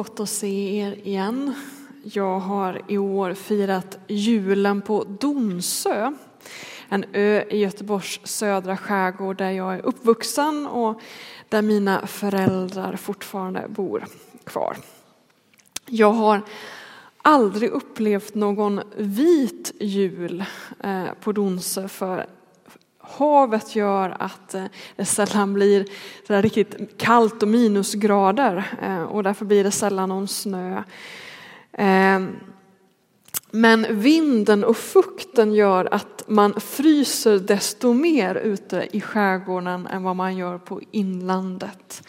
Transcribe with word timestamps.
gott 0.00 0.20
att 0.20 0.28
se 0.28 0.78
er 0.78 1.06
igen. 1.06 1.54
Jag 2.02 2.38
har 2.38 2.82
i 2.88 2.98
år 2.98 3.34
firat 3.34 3.98
julen 4.08 4.82
på 4.82 5.04
Donsö, 5.04 6.12
en 6.88 7.04
ö 7.12 7.42
i 7.50 7.58
Göteborgs 7.58 8.20
södra 8.24 8.76
skärgård 8.76 9.36
där 9.36 9.50
jag 9.50 9.74
är 9.74 9.86
uppvuxen 9.86 10.66
och 10.66 11.00
där 11.48 11.62
mina 11.62 12.06
föräldrar 12.06 12.96
fortfarande 12.96 13.68
bor 13.68 14.06
kvar. 14.44 14.76
Jag 15.86 16.12
har 16.12 16.42
aldrig 17.22 17.70
upplevt 17.70 18.34
någon 18.34 18.80
vit 18.96 19.72
jul 19.80 20.44
eh, 20.84 21.04
på 21.20 21.32
Donsö 21.32 21.88
för 21.88 22.26
havet 23.18 23.76
gör 23.76 24.16
att 24.18 24.54
det 24.96 25.04
sällan 25.04 25.54
blir 25.54 25.86
så 26.26 26.40
riktigt 26.40 26.98
kallt 26.98 27.42
och 27.42 27.48
minusgrader 27.48 28.64
eh, 28.82 29.02
och 29.02 29.22
därför 29.22 29.44
blir 29.44 29.64
det 29.64 29.70
sällan 29.70 30.08
någon 30.08 30.28
snö. 30.28 30.82
Ehm, 31.72 32.36
men 33.50 34.00
vinden 34.00 34.64
och 34.64 34.76
fukten 34.76 35.54
gör 35.54 35.94
att 35.94 36.24
man 36.26 36.60
fryser 36.60 37.38
desto 37.38 37.92
mer 37.92 38.34
ute 38.34 38.88
i 38.92 39.00
skärgården 39.00 39.86
än 39.86 40.02
vad 40.02 40.16
man 40.16 40.36
gör 40.36 40.58
på 40.58 40.80
inlandet. 40.90 42.02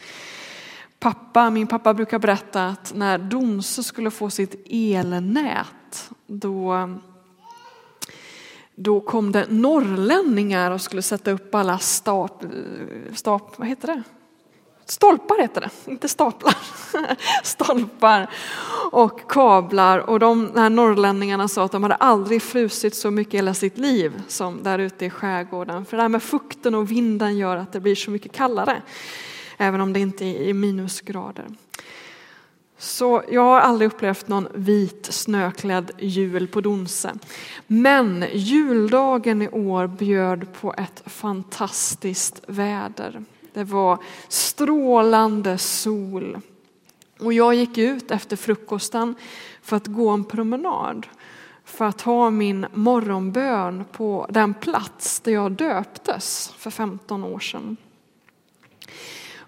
Pappa, 0.99 1.49
min 1.49 1.67
pappa 1.67 1.93
brukar 1.93 2.19
berätta 2.19 2.67
att 2.67 2.93
när 2.95 3.17
Domsö 3.17 3.83
skulle 3.83 4.11
få 4.11 4.29
sitt 4.29 4.65
elnät 4.69 6.09
då 6.27 6.89
då 8.75 9.01
kom 9.01 9.31
det 9.31 9.45
norrlänningar 9.49 10.71
och 10.71 10.81
skulle 10.81 11.01
sätta 11.01 11.31
upp 11.31 11.55
alla 11.55 11.77
stap, 11.79 12.43
stap 13.13 13.53
vad 13.57 13.67
heter 13.67 13.87
det? 13.87 14.03
Stolpar 14.91 15.41
heter 15.41 15.61
det, 15.61 15.91
inte 15.91 16.07
staplar. 16.07 16.57
Stolpar 17.43 18.29
och 18.91 19.31
kablar. 19.31 19.99
Och 19.99 20.19
de 20.19 20.51
här 20.55 20.69
norrlänningarna 20.69 21.47
sa 21.47 21.63
att 21.63 21.71
de 21.71 21.83
hade 21.83 21.95
aldrig 21.95 22.41
frusit 22.41 22.95
så 22.95 23.11
mycket 23.11 23.33
i 23.33 23.37
hela 23.37 23.53
sitt 23.53 23.77
liv 23.77 24.21
som 24.27 24.63
där 24.63 24.79
ute 24.79 25.05
i 25.05 25.09
skärgården. 25.09 25.85
För 25.85 25.97
det 25.97 26.03
här 26.03 26.09
med 26.09 26.23
fukten 26.23 26.75
och 26.75 26.91
vinden 26.91 27.37
gör 27.37 27.57
att 27.57 27.73
det 27.73 27.79
blir 27.79 27.95
så 27.95 28.11
mycket 28.11 28.31
kallare. 28.31 28.81
Även 29.57 29.81
om 29.81 29.93
det 29.93 29.99
inte 29.99 30.25
är 30.25 30.53
minusgrader. 30.53 31.45
Så 32.81 33.23
jag 33.29 33.41
har 33.41 33.59
aldrig 33.59 33.87
upplevt 33.87 34.27
någon 34.27 34.47
vit 34.53 35.05
snöklädd 35.05 35.91
jul 35.99 36.47
på 36.47 36.61
Donse. 36.61 37.13
Men 37.67 38.25
juldagen 38.33 39.41
i 39.41 39.49
år 39.49 39.87
bjöd 39.87 40.53
på 40.53 40.73
ett 40.77 41.03
fantastiskt 41.05 42.41
väder. 42.47 43.23
Det 43.53 43.63
var 43.63 43.97
strålande 44.27 45.57
sol. 45.57 46.41
Och 47.19 47.33
jag 47.33 47.55
gick 47.55 47.77
ut 47.77 48.11
efter 48.11 48.35
frukosten 48.35 49.15
för 49.61 49.77
att 49.77 49.87
gå 49.87 50.09
en 50.09 50.23
promenad. 50.23 51.07
För 51.65 51.85
att 51.85 52.01
ha 52.01 52.29
min 52.29 52.65
morgonbön 52.73 53.85
på 53.91 54.27
den 54.29 54.53
plats 54.53 55.19
där 55.19 55.31
jag 55.31 55.51
döptes 55.51 56.53
för 56.57 56.71
15 56.71 57.23
år 57.23 57.39
sedan. 57.39 57.77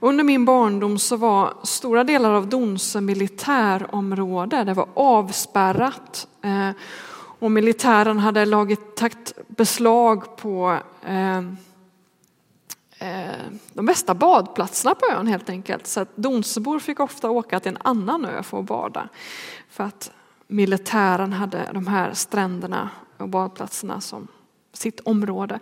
Under 0.03 0.23
min 0.23 0.45
barndom 0.45 0.99
så 0.99 1.17
var 1.17 1.53
stora 1.63 2.03
delar 2.03 2.31
av 2.31 2.47
Donsö 2.47 3.01
militärområde. 3.01 4.63
Det 4.63 4.73
var 4.73 4.87
avspärrat 4.93 6.27
eh, 6.41 6.69
och 7.39 7.51
militären 7.51 8.19
hade 8.19 8.45
lagit 8.45 8.95
takt 8.95 9.33
beslag 9.47 10.37
på 10.37 10.77
eh, 11.05 11.37
eh, 12.97 13.35
de 13.73 13.85
bästa 13.85 14.13
badplatserna 14.13 14.95
på 14.95 15.05
ön 15.05 15.27
helt 15.27 15.49
enkelt. 15.49 15.87
Så 15.87 15.99
att 15.99 16.15
Donsöbor 16.15 16.79
fick 16.79 16.99
ofta 16.99 17.29
åka 17.29 17.59
till 17.59 17.71
en 17.71 17.81
annan 17.81 18.25
ö 18.25 18.43
för 18.43 18.59
att 18.59 18.65
bada. 18.65 19.09
För 19.69 19.83
att 19.83 20.11
militären 20.47 21.33
hade 21.33 21.69
de 21.73 21.87
här 21.87 22.13
stränderna 22.13 22.89
och 23.17 23.29
badplatserna 23.29 24.01
som 24.01 24.27
sitt 24.73 24.99
område. 24.99 25.59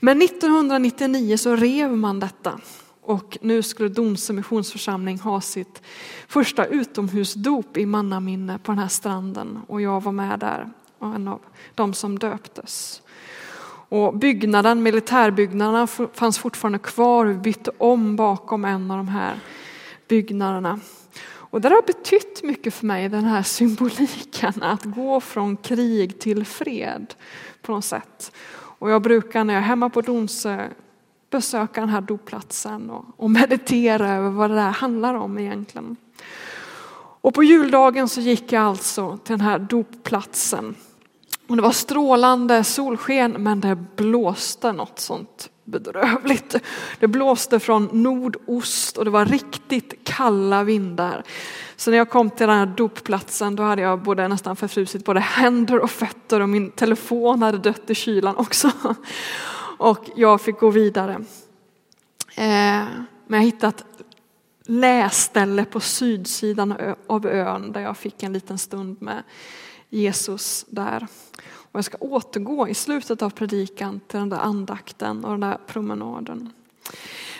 Men 0.00 0.22
1999 0.22 1.36
så 1.36 1.56
rev 1.56 1.96
man 1.96 2.20
detta 2.20 2.60
och 3.06 3.38
nu 3.40 3.62
skulle 3.62 3.88
Donsö 3.88 4.32
missionsförsamling 4.32 5.18
ha 5.18 5.40
sitt 5.40 5.82
första 6.28 6.66
utomhusdop 6.66 7.76
i 7.76 7.86
mannaminne 7.86 8.58
på 8.58 8.72
den 8.72 8.78
här 8.78 8.88
stranden 8.88 9.60
och 9.66 9.80
jag 9.80 10.02
var 10.02 10.12
med 10.12 10.38
där 10.38 10.70
och 10.98 11.14
en 11.14 11.28
av 11.28 11.40
de 11.74 11.94
som 11.94 12.18
döptes. 12.18 13.02
Och 13.88 14.16
byggnaden, 14.16 14.82
militärbyggnaderna 14.82 15.86
fanns 16.12 16.38
fortfarande 16.38 16.78
kvar. 16.78 17.26
Vi 17.26 17.34
bytte 17.34 17.70
om 17.78 18.16
bakom 18.16 18.64
en 18.64 18.90
av 18.90 18.96
de 18.96 19.08
här 19.08 19.40
byggnaderna. 20.08 20.80
Och 21.24 21.60
det 21.60 21.68
har 21.68 21.82
betytt 21.82 22.42
mycket 22.42 22.74
för 22.74 22.86
mig, 22.86 23.08
den 23.08 23.24
här 23.24 23.42
symboliken 23.42 24.62
att 24.62 24.84
gå 24.84 25.20
från 25.20 25.56
krig 25.56 26.18
till 26.18 26.44
fred 26.44 27.14
på 27.62 27.72
något 27.72 27.84
sätt. 27.84 28.32
Och 28.78 28.90
jag 28.90 29.02
brukar 29.02 29.44
när 29.44 29.54
jag 29.54 29.62
är 29.62 29.66
hemma 29.66 29.90
på 29.90 30.00
Donsö 30.00 30.68
besöka 31.30 31.80
den 31.80 31.90
här 31.90 32.00
doplatsen 32.00 32.90
och, 32.90 33.04
och 33.16 33.30
meditera 33.30 34.10
över 34.10 34.30
vad 34.30 34.50
det 34.50 34.56
där 34.56 34.70
handlar 34.70 35.14
om 35.14 35.38
egentligen. 35.38 35.96
Och 37.20 37.34
på 37.34 37.42
juldagen 37.42 38.08
så 38.08 38.20
gick 38.20 38.52
jag 38.52 38.62
alltså 38.62 39.18
till 39.24 39.32
den 39.32 39.46
här 39.46 39.58
dopplatsen. 39.58 40.74
Och 41.46 41.56
det 41.56 41.62
var 41.62 41.72
strålande 41.72 42.64
solsken 42.64 43.32
men 43.32 43.60
det 43.60 43.76
blåste 43.96 44.72
något 44.72 44.98
sånt 44.98 45.50
bedrövligt. 45.64 46.56
Det 47.00 47.08
blåste 47.08 47.60
från 47.60 47.88
nordost 47.92 48.96
och 48.96 49.04
det 49.04 49.10
var 49.10 49.24
riktigt 49.24 50.04
kalla 50.04 50.64
vindar. 50.64 51.22
Så 51.76 51.90
när 51.90 51.98
jag 51.98 52.10
kom 52.10 52.30
till 52.30 52.46
den 52.46 52.58
här 52.58 52.66
dopplatsen 52.66 53.56
då 53.56 53.62
hade 53.62 53.82
jag 53.82 54.02
både 54.02 54.28
nästan 54.28 54.56
förfrusit 54.56 55.04
både 55.04 55.20
händer 55.20 55.78
och 55.78 55.90
fötter 55.90 56.40
och 56.40 56.48
min 56.48 56.70
telefon 56.70 57.42
hade 57.42 57.58
dött 57.58 57.90
i 57.90 57.94
kylan 57.94 58.36
också. 58.36 58.70
Och 59.78 60.10
jag 60.16 60.40
fick 60.40 60.58
gå 60.58 60.70
vidare. 60.70 61.12
Eh, 62.34 62.86
men 63.26 63.40
jag 63.40 63.42
hittade 63.42 63.68
ett 63.68 63.84
läsställe 64.66 65.64
på 65.64 65.80
sydsidan 65.80 66.74
av 67.06 67.26
ön 67.26 67.72
där 67.72 67.80
jag 67.80 67.96
fick 67.96 68.22
en 68.22 68.32
liten 68.32 68.58
stund 68.58 69.02
med 69.02 69.22
Jesus 69.88 70.64
där. 70.68 71.06
Och 71.76 71.78
jag 71.78 71.84
ska 71.84 71.96
återgå 72.00 72.68
i 72.68 72.74
slutet 72.74 73.22
av 73.22 73.30
predikan 73.30 74.00
till 74.06 74.18
den 74.18 74.28
där 74.28 74.38
andakten 74.38 75.24
och 75.24 75.30
den 75.30 75.40
där 75.40 75.58
promenaden. 75.66 76.52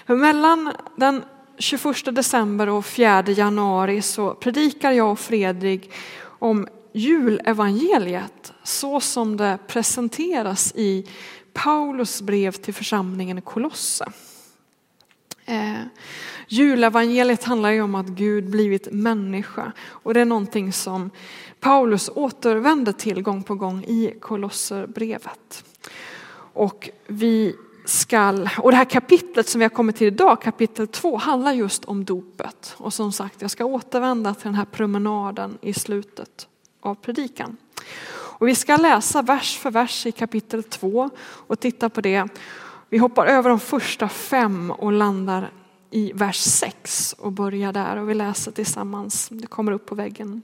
För 0.06 0.16
mellan 0.16 0.72
den 0.96 1.22
21 1.58 2.14
december 2.14 2.68
och 2.68 2.86
4 2.86 3.22
januari 3.22 4.02
så 4.02 4.34
predikar 4.34 4.92
jag 4.92 5.12
och 5.12 5.18
Fredrik 5.18 5.92
om 6.22 6.68
julevangeliet 6.92 8.52
så 8.62 9.00
som 9.00 9.36
det 9.36 9.58
presenteras 9.66 10.72
i 10.76 11.06
Paulus 11.56 12.22
brev 12.22 12.52
till 12.52 12.74
församlingen 12.74 13.38
i 13.38 13.40
Kolosse. 13.40 14.12
Eh, 15.44 15.80
julevangeliet 16.48 17.44
handlar 17.44 17.70
ju 17.70 17.82
om 17.82 17.94
att 17.94 18.06
Gud 18.06 18.50
blivit 18.50 18.88
människa 18.92 19.72
och 19.88 20.14
det 20.14 20.20
är 20.20 20.24
någonting 20.24 20.72
som 20.72 21.10
Paulus 21.60 22.10
återvänder 22.14 22.92
till 22.92 23.22
gång 23.22 23.42
på 23.42 23.54
gång 23.54 23.84
i 23.84 24.14
Kolosserbrevet. 24.20 25.64
Och 26.52 26.90
vi 27.06 27.54
skall, 27.84 28.50
och 28.58 28.70
det 28.70 28.76
här 28.76 28.84
kapitlet 28.84 29.48
som 29.48 29.58
vi 29.58 29.64
har 29.64 29.70
kommit 29.70 29.96
till 29.96 30.06
idag, 30.06 30.42
kapitel 30.42 30.88
2, 30.88 31.16
handlar 31.16 31.52
just 31.52 31.84
om 31.84 32.04
dopet. 32.04 32.74
Och 32.76 32.94
som 32.94 33.12
sagt, 33.12 33.42
jag 33.42 33.50
ska 33.50 33.64
återvända 33.64 34.34
till 34.34 34.44
den 34.44 34.54
här 34.54 34.64
promenaden 34.64 35.58
i 35.60 35.72
slutet 35.74 36.48
av 36.80 36.94
predikan. 36.94 37.56
Och 38.38 38.48
vi 38.48 38.54
ska 38.54 38.76
läsa 38.76 39.22
vers 39.22 39.58
för 39.58 39.70
vers 39.70 40.06
i 40.06 40.12
kapitel 40.12 40.62
2 40.62 41.10
och 41.20 41.60
titta 41.60 41.90
på 41.90 42.00
det. 42.00 42.28
Vi 42.88 42.98
hoppar 42.98 43.26
över 43.26 43.50
de 43.50 43.60
första 43.60 44.08
fem 44.08 44.70
och 44.70 44.92
landar 44.92 45.52
i 45.90 46.12
vers 46.12 46.40
6 46.40 47.12
och 47.18 47.32
börjar 47.32 47.72
där 47.72 47.96
och 47.96 48.10
vi 48.10 48.14
läser 48.14 48.52
tillsammans. 48.52 49.28
Det 49.28 49.46
kommer 49.46 49.72
upp 49.72 49.86
på 49.86 49.94
väggen. 49.94 50.42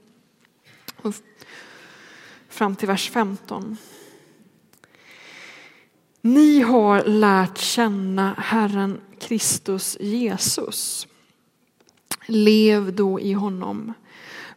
Fram 2.49 2.75
till 2.75 2.87
vers 2.87 3.09
15. 3.09 3.77
Ni 6.21 6.61
har 6.61 7.03
lärt 7.03 7.57
känna 7.57 8.33
Herren 8.37 9.01
Kristus 9.19 9.97
Jesus. 9.99 11.07
Lev 12.25 12.95
då 12.95 13.19
i 13.19 13.33
honom 13.33 13.93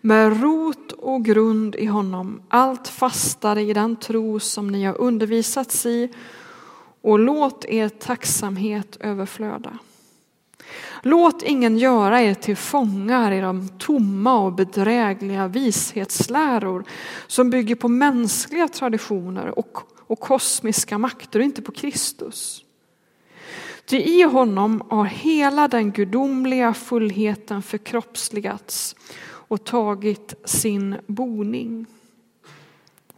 med 0.07 0.43
rot 0.43 0.93
och 0.93 1.25
grund 1.25 1.75
i 1.75 1.87
honom, 1.87 2.43
allt 2.49 2.89
fastare 2.89 3.63
i 3.63 3.73
den 3.73 3.97
tro 3.97 4.41
som 4.41 4.69
ni 4.69 4.85
har 4.85 5.01
undervisats 5.01 5.87
i 5.87 6.09
och 7.03 7.19
låt 7.19 7.65
er 7.65 7.89
tacksamhet 7.89 8.97
överflöda. 9.01 9.79
Låt 11.03 11.43
ingen 11.43 11.79
göra 11.79 12.23
er 12.23 12.35
till 12.35 12.57
fångar 12.57 13.33
i 13.33 13.41
de 13.41 13.69
tomma 13.69 14.39
och 14.39 14.53
bedrägliga 14.53 15.49
vishetsläror 15.49 16.85
som 17.27 17.51
bygger 17.51 17.75
på 17.75 17.89
mänskliga 17.89 18.69
traditioner 18.69 19.59
och, 19.59 19.79
och 19.99 20.21
kosmiska 20.21 20.99
makter 20.99 21.39
och 21.39 21.45
inte 21.45 21.63
på 21.63 21.73
Kristus. 21.73 22.63
Ty 23.87 23.97
i 23.97 24.23
honom 24.23 24.83
har 24.91 25.05
hela 25.05 25.69
den 25.69 25.93
gudomliga 25.93 26.75
fullheten 26.75 27.63
förkroppsligats 27.63 28.97
och 29.49 29.65
tagit 29.65 30.35
sin 30.45 30.97
boning. 31.07 31.87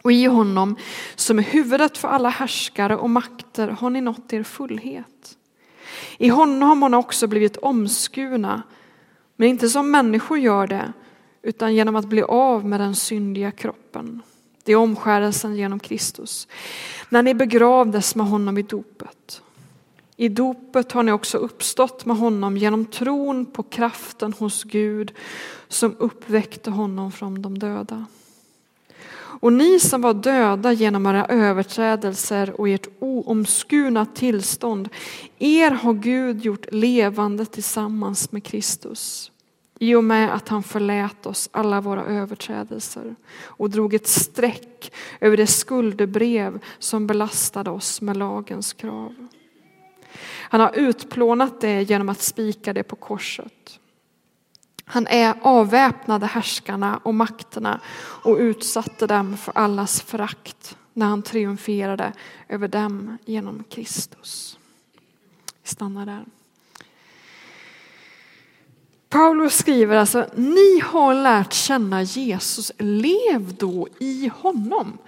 Och 0.03 0.13
i 0.13 0.25
honom, 0.25 0.77
som 1.15 1.39
är 1.39 1.43
huvudet 1.43 1.99
för 1.99 2.09
alla 2.09 2.29
härskare 2.29 2.97
och 2.97 3.11
makter, 3.11 3.69
har 3.69 3.91
ni 3.91 4.01
nått 4.01 4.33
er 4.33 4.43
fullhet. 4.43 5.37
I 6.19 6.29
honom 6.29 6.83
har 6.83 6.89
ni 6.89 6.97
också 6.97 7.27
blivit 7.27 7.57
omskurna, 7.57 8.63
men 9.37 9.49
inte 9.49 9.69
som 9.69 9.91
människor 9.91 10.39
gör 10.39 10.67
det, 10.67 10.93
utan 11.43 11.75
genom 11.75 11.97
att 11.97 12.05
bli 12.05 12.23
av 12.23 12.65
med 12.67 12.81
den 12.81 12.95
syndiga 12.95 13.51
kroppen. 13.51 14.23
Det 14.65 14.73
är 14.73 14.77
omskärelsen 14.77 15.57
genom 15.57 15.79
Kristus. 15.79 16.49
När 17.09 17.23
ni 17.23 17.35
begravdes 17.35 18.15
med 18.15 18.27
honom 18.27 18.59
i 18.59 18.63
dopet. 18.63 19.43
I 20.21 20.29
dopet 20.29 20.93
har 20.93 21.03
ni 21.03 21.13
också 21.13 21.39
uppstått 21.39 22.07
med 22.07 22.17
honom 22.17 22.57
genom 22.57 22.85
tron 22.85 23.47
på 23.47 23.63
kraften 23.63 24.33
hos 24.33 24.65
Gud 24.65 25.13
som 25.69 25.97
uppväckte 25.99 26.71
honom 26.71 27.13
från 27.13 27.43
de 27.43 27.59
döda. 27.59 28.07
Och 29.17 29.53
ni 29.53 29.81
som 29.81 30.01
var 30.01 30.15
döda 30.15 30.73
genom 30.73 31.07
era 31.07 31.27
överträdelser 31.27 32.61
och 32.61 32.69
ert 32.69 32.89
oomskurna 32.99 34.07
tillstånd, 34.07 34.89
er 35.39 35.71
har 35.71 35.95
Gud 35.95 36.45
gjort 36.45 36.67
levande 36.73 37.47
tillsammans 37.47 38.33
med 38.33 38.45
Kristus. 38.45 39.33
I 39.79 39.95
och 39.95 40.05
med 40.05 40.35
att 40.35 40.49
han 40.49 40.63
förlät 40.63 41.27
oss 41.27 41.49
alla 41.53 41.81
våra 41.81 42.05
överträdelser 42.05 43.17
och 43.45 43.71
drog 43.71 43.95
ett 43.95 44.09
streck 44.09 44.93
över 45.21 45.37
det 45.37 45.47
skuldebrev 45.47 46.65
som 46.79 47.07
belastade 47.07 47.71
oss 47.71 48.01
med 48.01 48.17
lagens 48.17 48.73
krav. 48.73 49.29
Han 50.41 50.61
har 50.61 50.73
utplånat 50.75 51.61
det 51.61 51.83
genom 51.83 52.09
att 52.09 52.23
spika 52.23 52.73
det 52.73 52.83
på 52.83 52.97
korset. 52.97 53.81
Han 54.85 55.07
är 55.07 55.35
avväpnade 55.43 56.27
härskarna 56.27 57.01
och 57.03 57.15
makterna 57.15 57.81
och 58.01 58.37
utsatte 58.37 59.07
dem 59.07 59.37
för 59.37 59.59
allas 59.59 60.03
förakt 60.03 60.77
när 60.93 61.07
han 61.07 61.23
triumferade 61.23 62.13
över 62.49 62.69
dem 62.69 63.19
genom 63.25 63.65
Kristus. 63.71 64.59
Vi 65.63 65.69
stannar 65.69 66.07
där. 66.07 66.25
Paulus 69.09 69.55
skriver 69.55 69.97
alltså, 69.97 70.27
ni 70.35 70.81
har 70.85 71.15
lärt 71.15 71.53
känna 71.53 72.03
Jesus, 72.03 72.73
lev 72.79 73.55
då 73.59 73.89
i 73.99 74.31
honom. 74.35 74.99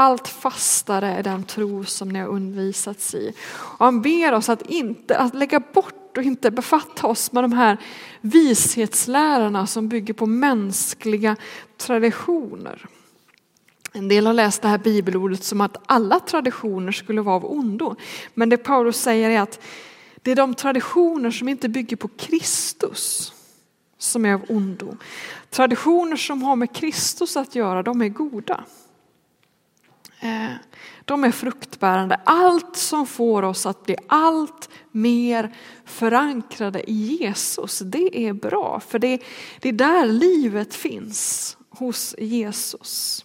Allt 0.00 0.28
fastare 0.28 1.12
är 1.12 1.22
den 1.22 1.44
tro 1.44 1.84
som 1.84 2.08
ni 2.08 2.18
har 2.18 2.28
undervisats 2.28 3.14
i. 3.14 3.32
Och 3.52 3.84
han 3.84 4.02
ber 4.02 4.32
oss 4.32 4.48
att 4.48 4.62
inte 4.62 5.18
att 5.18 5.34
lägga 5.34 5.60
bort 5.60 6.16
och 6.16 6.22
inte 6.22 6.50
befatta 6.50 7.06
oss 7.06 7.32
med 7.32 7.44
de 7.44 7.52
här 7.52 7.76
vishetslärarna 8.20 9.66
som 9.66 9.88
bygger 9.88 10.14
på 10.14 10.26
mänskliga 10.26 11.36
traditioner. 11.76 12.86
En 13.92 14.08
del 14.08 14.26
har 14.26 14.32
läst 14.32 14.62
det 14.62 14.68
här 14.68 14.78
bibelordet 14.78 15.44
som 15.44 15.60
att 15.60 15.76
alla 15.86 16.20
traditioner 16.20 16.92
skulle 16.92 17.20
vara 17.20 17.36
av 17.36 17.52
ondo. 17.52 17.96
Men 18.34 18.48
det 18.48 18.56
Paulus 18.56 19.00
säger 19.00 19.30
är 19.30 19.40
att 19.40 19.60
det 20.22 20.30
är 20.30 20.36
de 20.36 20.54
traditioner 20.54 21.30
som 21.30 21.48
inte 21.48 21.68
bygger 21.68 21.96
på 21.96 22.08
Kristus 22.08 23.32
som 23.98 24.24
är 24.24 24.34
av 24.34 24.44
ondo. 24.48 24.96
Traditioner 25.50 26.16
som 26.16 26.42
har 26.42 26.56
med 26.56 26.74
Kristus 26.74 27.36
att 27.36 27.54
göra, 27.54 27.82
de 27.82 28.02
är 28.02 28.08
goda. 28.08 28.64
Eh, 30.20 30.52
de 31.04 31.24
är 31.24 31.30
fruktbärande. 31.30 32.20
Allt 32.24 32.76
som 32.76 33.06
får 33.06 33.42
oss 33.42 33.66
att 33.66 33.84
bli 33.84 33.96
allt 34.06 34.68
mer 34.90 35.54
förankrade 35.84 36.90
i 36.90 37.16
Jesus, 37.20 37.78
det 37.78 38.26
är 38.26 38.32
bra. 38.32 38.80
För 38.80 38.98
det, 38.98 39.22
det 39.60 39.68
är 39.68 39.72
där 39.72 40.06
livet 40.06 40.74
finns, 40.74 41.56
hos 41.70 42.14
Jesus. 42.18 43.24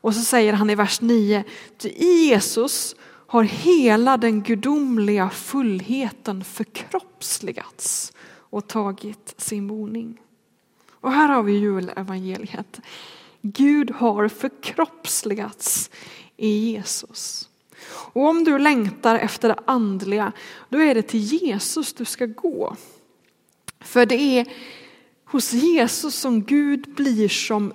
Och 0.00 0.14
så 0.14 0.20
säger 0.20 0.52
han 0.52 0.70
i 0.70 0.74
vers 0.74 1.00
9, 1.00 1.44
i 1.82 2.28
Jesus 2.28 2.96
har 3.26 3.42
hela 3.42 4.16
den 4.16 4.42
gudomliga 4.42 5.30
fullheten 5.30 6.44
förkroppsligats 6.44 8.12
och 8.26 8.66
tagit 8.66 9.34
sin 9.36 9.66
boning. 9.66 10.20
Och 10.90 11.12
här 11.12 11.28
har 11.28 11.42
vi 11.42 11.52
julevangeliet. 11.52 12.80
Gud 13.46 13.90
har 13.90 14.28
förkroppsligats 14.28 15.90
i 16.36 16.48
Jesus. 16.48 17.48
Och 17.86 18.28
om 18.28 18.44
du 18.44 18.58
längtar 18.58 19.18
efter 19.18 19.48
det 19.48 19.58
andliga, 19.64 20.32
då 20.68 20.78
är 20.78 20.94
det 20.94 21.02
till 21.02 21.20
Jesus 21.20 21.92
du 21.92 22.04
ska 22.04 22.26
gå. 22.26 22.76
För 23.80 24.06
det 24.06 24.38
är 24.38 24.46
hos 25.24 25.52
Jesus 25.52 26.14
som 26.14 26.42
Gud 26.42 26.94
blir 26.94 27.28
som 27.28 27.72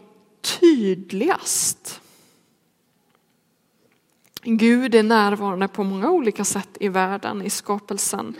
tydligast. 0.59 2.01
Gud 4.43 4.95
är 4.95 5.03
närvarande 5.03 5.67
på 5.67 5.83
många 5.83 6.09
olika 6.11 6.45
sätt 6.45 6.77
i 6.79 6.87
världen, 6.87 7.41
i 7.41 7.49
skapelsen. 7.49 8.35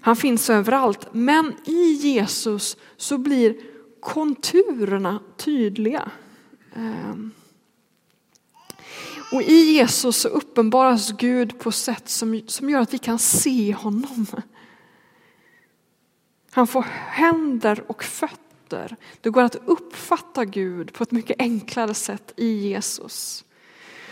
Han 0.00 0.16
finns 0.16 0.50
överallt, 0.50 1.08
men 1.12 1.54
i 1.64 1.92
Jesus 1.92 2.76
så 2.96 3.18
blir 3.18 3.71
konturerna 4.02 5.20
tydliga. 5.36 6.10
Ehm. 6.74 7.30
Och 9.32 9.42
i 9.42 9.72
Jesus 9.72 10.16
så 10.16 10.28
uppenbaras 10.28 11.12
Gud 11.12 11.58
på 11.58 11.72
sätt 11.72 12.08
som, 12.08 12.42
som 12.46 12.70
gör 12.70 12.80
att 12.80 12.94
vi 12.94 12.98
kan 12.98 13.18
se 13.18 13.72
honom. 13.72 14.26
Han 16.50 16.66
får 16.66 16.82
händer 17.08 17.84
och 17.86 18.04
fötter. 18.04 18.96
Det 19.20 19.30
går 19.30 19.42
att 19.42 19.56
uppfatta 19.66 20.44
Gud 20.44 20.92
på 20.92 21.02
ett 21.02 21.10
mycket 21.10 21.36
enklare 21.38 21.94
sätt 21.94 22.32
i 22.36 22.68
Jesus. 22.68 23.44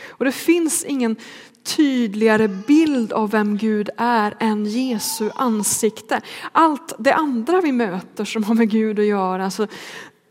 Och 0.09 0.25
det 0.25 0.33
finns 0.33 0.85
ingen 0.85 1.17
tydligare 1.63 2.49
bild 2.49 3.13
av 3.13 3.31
vem 3.31 3.57
Gud 3.57 3.91
är 3.97 4.35
än 4.41 4.65
Jesu 4.67 5.31
ansikte. 5.35 6.21
Allt 6.53 6.95
det 6.99 7.15
andra 7.15 7.61
vi 7.61 7.73
möter 7.73 8.25
som 8.25 8.45
har 8.45 8.55
med 8.55 8.71
Gud 8.71 8.99
att 8.99 9.05
göra, 9.05 9.45
alltså 9.45 9.67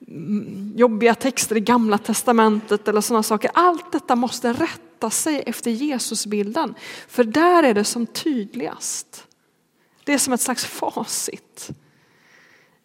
mm, 0.07 0.73
jobbiga 0.75 1.15
texter 1.15 1.57
i 1.57 1.59
gamla 1.59 1.97
testamentet 1.97 2.87
eller 2.87 3.01
sådana 3.01 3.23
saker. 3.23 3.51
Allt 3.53 3.91
detta 3.91 4.15
måste 4.15 4.53
rätta 4.53 5.09
sig 5.09 5.43
efter 5.45 5.71
Jesusbilden. 5.71 6.75
För 7.07 7.23
där 7.23 7.63
är 7.63 7.73
det 7.73 7.83
som 7.83 8.05
tydligast. 8.05 9.27
Det 10.03 10.13
är 10.13 10.17
som 10.17 10.33
ett 10.33 10.41
slags 10.41 10.65
facit. 10.65 11.69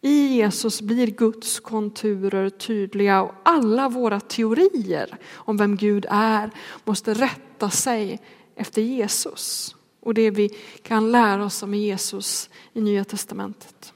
I 0.07 0.37
Jesus 0.37 0.83
blir 0.83 1.07
Guds 1.07 1.61
konturer 1.61 2.51
tydliga 2.51 3.23
och 3.23 3.35
alla 3.43 3.89
våra 3.89 4.21
teorier 4.21 5.17
om 5.35 5.57
vem 5.57 5.77
Gud 5.77 6.07
är 6.11 6.51
måste 6.85 7.15
rätta 7.15 7.71
sig 7.71 8.21
efter 8.57 8.83
Jesus 8.83 9.75
och 10.01 10.15
det 10.15 10.31
vi 10.31 10.49
kan 10.83 11.13
lära 11.13 11.45
oss 11.45 11.63
om 11.63 11.75
Jesus 11.75 12.51
i 12.73 12.81
Nya 12.81 13.05
Testamentet. 13.05 13.93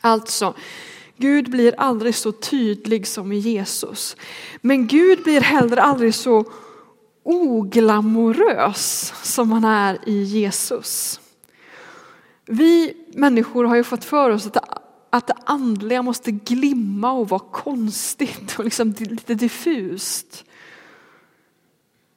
Alltså, 0.00 0.54
Gud 1.16 1.50
blir 1.50 1.74
aldrig 1.78 2.14
så 2.14 2.32
tydlig 2.32 3.06
som 3.06 3.32
i 3.32 3.38
Jesus. 3.38 4.16
Men 4.60 4.86
Gud 4.86 5.22
blir 5.22 5.40
heller 5.40 5.76
aldrig 5.76 6.14
så 6.14 6.44
oglamorös 7.22 9.12
som 9.22 9.52
han 9.52 9.64
är 9.64 9.98
i 10.06 10.22
Jesus. 10.22 11.20
Vi 12.48 12.94
människor 13.08 13.64
har 13.64 13.76
ju 13.76 13.84
fått 13.84 14.04
för 14.04 14.30
oss 14.30 14.46
att 14.46 14.54
det, 14.54 14.60
att 15.10 15.26
det 15.26 15.34
andliga 15.44 16.02
måste 16.02 16.30
glimma 16.30 17.12
och 17.12 17.28
vara 17.28 17.40
konstigt 17.52 18.58
och 18.58 18.64
liksom 18.64 18.94
lite 18.98 19.34
diffust. 19.34 20.44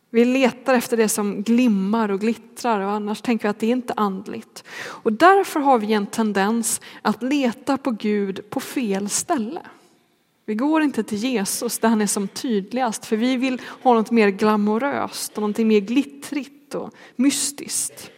Vi 0.10 0.26
letar 0.26 0.74
efter 0.74 0.98
det 0.98 1.10
som 1.10 1.44
glimmar 1.44 2.12
och 2.12 2.20
glittrar 2.20 2.80
och 2.80 2.92
annars 2.92 3.22
tänker 3.22 3.44
vi 3.44 3.50
att 3.50 3.60
det 3.60 3.68
är 3.68 3.72
inte 3.72 3.94
andligt. 3.98 4.64
Och 4.84 5.14
därför 5.14 5.60
har 5.60 5.80
vi 5.80 5.94
en 5.94 6.08
tendens 6.08 6.82
att 7.02 7.24
leta 7.24 7.78
på 7.78 7.92
Gud 7.92 8.50
på 8.50 8.60
fel 8.60 9.10
ställe. 9.10 9.62
Vi 10.46 10.56
går 10.56 10.82
inte 10.82 11.04
till 11.04 11.18
Jesus 11.18 11.80
där 11.80 11.90
han 11.90 12.02
är 12.02 12.08
som 12.08 12.28
tydligast 12.28 13.06
för 13.06 13.16
vi 13.16 13.38
vill 13.38 13.62
ha 13.84 13.94
något 13.94 14.12
mer 14.12 14.30
glamoröst 14.30 15.38
och 15.38 15.50
något 15.50 15.58
mer 15.58 15.80
glittrigt 15.80 16.76
och 16.76 16.94
mystiskt. 17.16 18.12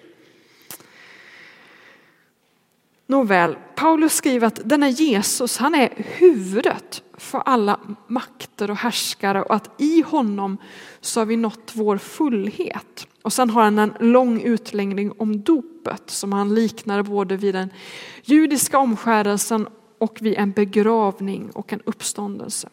Nåväl, 3.08 3.58
Paulus 3.76 4.14
skriver 4.14 4.48
att 4.48 4.70
denna 4.70 4.90
Jesus, 4.90 5.58
han 5.58 5.76
är 5.76 5.94
huvudet 5.96 7.04
för 7.18 7.40
alla 7.40 7.80
makter 8.08 8.72
och 8.72 8.78
härskare 8.78 9.44
och 9.44 9.56
att 9.56 9.82
i 9.82 10.02
honom 10.02 10.58
så 11.02 11.20
har 11.22 11.26
vi 11.26 11.38
nått 11.38 11.72
vår 11.74 11.98
fullhet. 11.98 13.08
Och 13.22 13.34
sen 13.34 13.50
har 13.50 13.64
han 13.64 13.80
en 13.80 13.94
lång 14.00 14.42
utläggning 14.42 15.12
om 15.12 15.42
dopet 15.42 16.10
som 16.10 16.34
han 16.34 16.56
liknar 16.56 17.04
både 17.04 17.38
vid 17.38 17.56
den 17.56 17.70
judiska 18.24 18.78
omskärelsen 18.78 19.68
och 19.98 20.18
vid 20.22 20.38
en 20.38 20.52
begravning 20.52 21.52
och 21.52 21.74
en 21.74 21.82
uppståndelse. 21.86 22.70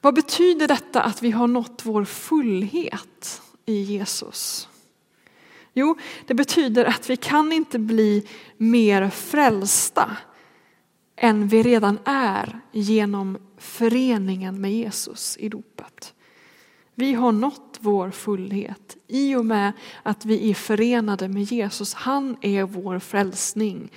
Vad 0.00 0.14
betyder 0.14 0.68
detta 0.68 1.02
att 1.02 1.22
vi 1.22 1.30
har 1.30 1.46
nått 1.46 1.82
vår 1.84 2.04
fullhet 2.04 3.42
i 3.66 3.80
Jesus? 3.80 4.69
Jo, 5.72 5.98
det 6.26 6.34
betyder 6.34 6.84
att 6.84 7.10
vi 7.10 7.16
kan 7.16 7.52
inte 7.52 7.78
bli 7.78 8.26
mer 8.56 9.10
frälsta 9.10 10.16
än 11.16 11.48
vi 11.48 11.62
redan 11.62 11.98
är 12.04 12.60
genom 12.72 13.38
föreningen 13.58 14.60
med 14.60 14.72
Jesus 14.72 15.36
i 15.40 15.48
dopet. 15.48 16.14
Vi 16.94 17.14
har 17.14 17.32
nått 17.32 17.78
vår 17.80 18.10
fullhet 18.10 18.96
i 19.06 19.34
och 19.34 19.46
med 19.46 19.72
att 20.02 20.24
vi 20.24 20.50
är 20.50 20.54
förenade 20.54 21.28
med 21.28 21.42
Jesus. 21.42 21.94
Han 21.94 22.36
är 22.40 22.64
vår 22.64 22.98
frälsning. 22.98 23.92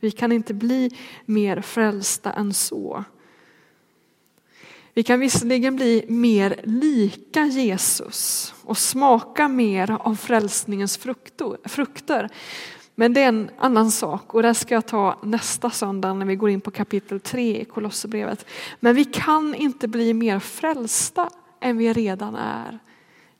Vi 0.00 0.10
kan 0.10 0.32
inte 0.32 0.54
bli 0.54 0.90
mer 1.24 1.60
frälsta 1.60 2.32
än 2.32 2.54
så. 2.54 3.04
Vi 4.94 5.02
kan 5.02 5.20
visserligen 5.20 5.76
bli 5.76 6.04
mer 6.08 6.60
lika 6.64 7.46
Jesus 7.46 8.54
och 8.62 8.78
smaka 8.78 9.48
mer 9.48 9.96
av 10.00 10.14
frälsningens 10.14 10.96
frukter. 11.64 12.28
Men 12.94 13.12
det 13.12 13.20
är 13.20 13.28
en 13.28 13.50
annan 13.58 13.90
sak 13.90 14.34
och 14.34 14.42
det 14.42 14.54
ska 14.54 14.74
jag 14.74 14.86
ta 14.86 15.18
nästa 15.22 15.70
söndag 15.70 16.14
när 16.14 16.26
vi 16.26 16.36
går 16.36 16.50
in 16.50 16.60
på 16.60 16.70
kapitel 16.70 17.20
3 17.20 17.60
i 17.60 17.64
Kolosserbrevet. 17.64 18.46
Men 18.80 18.94
vi 18.94 19.04
kan 19.04 19.54
inte 19.54 19.88
bli 19.88 20.14
mer 20.14 20.38
frälsta 20.38 21.30
än 21.60 21.76
vi 21.76 21.92
redan 21.92 22.34
är 22.34 22.78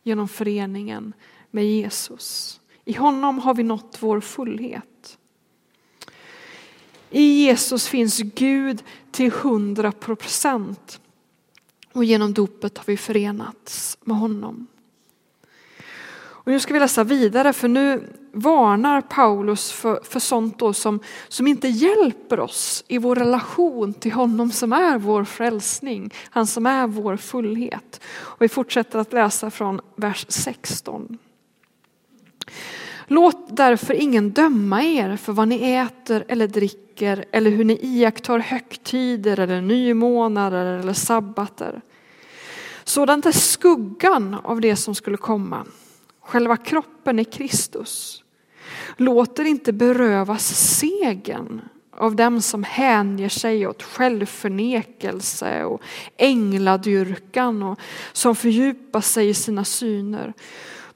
genom 0.02 0.28
föreningen 0.28 1.12
med 1.50 1.64
Jesus. 1.64 2.60
I 2.84 2.92
honom 2.92 3.38
har 3.38 3.54
vi 3.54 3.62
nått 3.62 3.96
vår 4.00 4.20
fullhet. 4.20 5.18
I 7.10 7.22
Jesus 7.22 7.88
finns 7.88 8.18
Gud 8.18 8.82
till 9.10 9.32
hundra 9.32 9.92
procent 9.92 11.00
och 11.92 12.04
genom 12.04 12.32
dopet 12.32 12.78
har 12.78 12.84
vi 12.86 12.96
förenats 12.96 13.98
med 14.00 14.16
honom. 14.16 14.66
Och 16.42 16.52
nu 16.52 16.60
ska 16.60 16.74
vi 16.74 16.80
läsa 16.80 17.04
vidare 17.04 17.52
för 17.52 17.68
nu 17.68 18.08
varnar 18.32 19.00
Paulus 19.00 19.72
för, 19.72 20.00
för 20.02 20.20
sånt 20.20 20.58
då 20.58 20.72
som, 20.72 21.00
som 21.28 21.46
inte 21.46 21.68
hjälper 21.68 22.40
oss 22.40 22.84
i 22.88 22.98
vår 22.98 23.16
relation 23.16 23.94
till 23.94 24.12
honom 24.12 24.52
som 24.52 24.72
är 24.72 24.98
vår 24.98 25.24
frälsning, 25.24 26.14
han 26.30 26.46
som 26.46 26.66
är 26.66 26.86
vår 26.86 27.16
fullhet. 27.16 28.00
Och 28.06 28.42
vi 28.42 28.48
fortsätter 28.48 28.98
att 28.98 29.12
läsa 29.12 29.50
från 29.50 29.80
vers 29.96 30.26
16. 30.28 31.18
Låt 33.12 33.56
därför 33.56 33.94
ingen 33.94 34.30
döma 34.30 34.82
er 34.82 35.16
för 35.16 35.32
vad 35.32 35.48
ni 35.48 35.72
äter 35.72 36.24
eller 36.28 36.46
dricker 36.46 37.24
eller 37.32 37.50
hur 37.50 37.64
ni 37.64 37.78
iakttar 37.82 38.38
högtider 38.38 39.40
eller 39.40 39.60
nymånader 39.60 40.78
eller 40.78 40.92
sabbater. 40.92 41.80
Sådant 42.84 43.26
är 43.26 43.32
skuggan 43.32 44.34
av 44.34 44.60
det 44.60 44.76
som 44.76 44.94
skulle 44.94 45.16
komma. 45.16 45.66
Själva 46.20 46.56
kroppen 46.56 47.18
är 47.18 47.24
Kristus. 47.24 48.24
Låt 48.96 49.38
er 49.38 49.44
inte 49.44 49.72
berövas 49.72 50.76
segern 50.78 51.60
av 51.96 52.16
dem 52.16 52.42
som 52.42 52.64
hänger 52.64 53.28
sig 53.28 53.66
åt 53.66 53.82
självförnekelse 53.82 55.64
och 55.64 55.82
ängladyrkan 56.16 57.62
och 57.62 57.78
som 58.12 58.36
fördjupar 58.36 59.00
sig 59.00 59.28
i 59.28 59.34
sina 59.34 59.64
syner. 59.64 60.34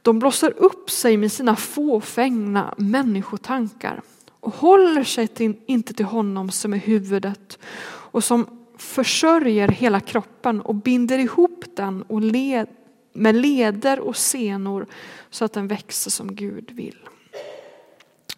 De 0.04 0.18
blossar 0.18 0.54
upp 0.56 0.90
sig 0.90 1.16
med 1.16 1.32
sina 1.32 1.56
fåfängna 1.56 2.74
människotankar 2.78 4.02
och 4.40 4.54
håller 4.54 5.04
sig 5.04 5.28
till, 5.28 5.54
inte 5.66 5.94
till 5.94 6.04
honom 6.04 6.50
som 6.50 6.72
är 6.72 6.78
huvudet 6.78 7.58
och 7.86 8.24
som 8.24 8.46
försörjer 8.78 9.68
hela 9.68 10.00
kroppen 10.00 10.60
och 10.60 10.74
binder 10.74 11.18
ihop 11.18 11.64
den 11.76 12.02
och 12.02 12.20
led, 12.20 12.66
med 13.12 13.34
leder 13.34 14.00
och 14.00 14.16
senor 14.16 14.86
så 15.30 15.44
att 15.44 15.52
den 15.52 15.68
växer 15.68 16.10
som 16.10 16.34
Gud 16.34 16.70
vill. 16.70 17.08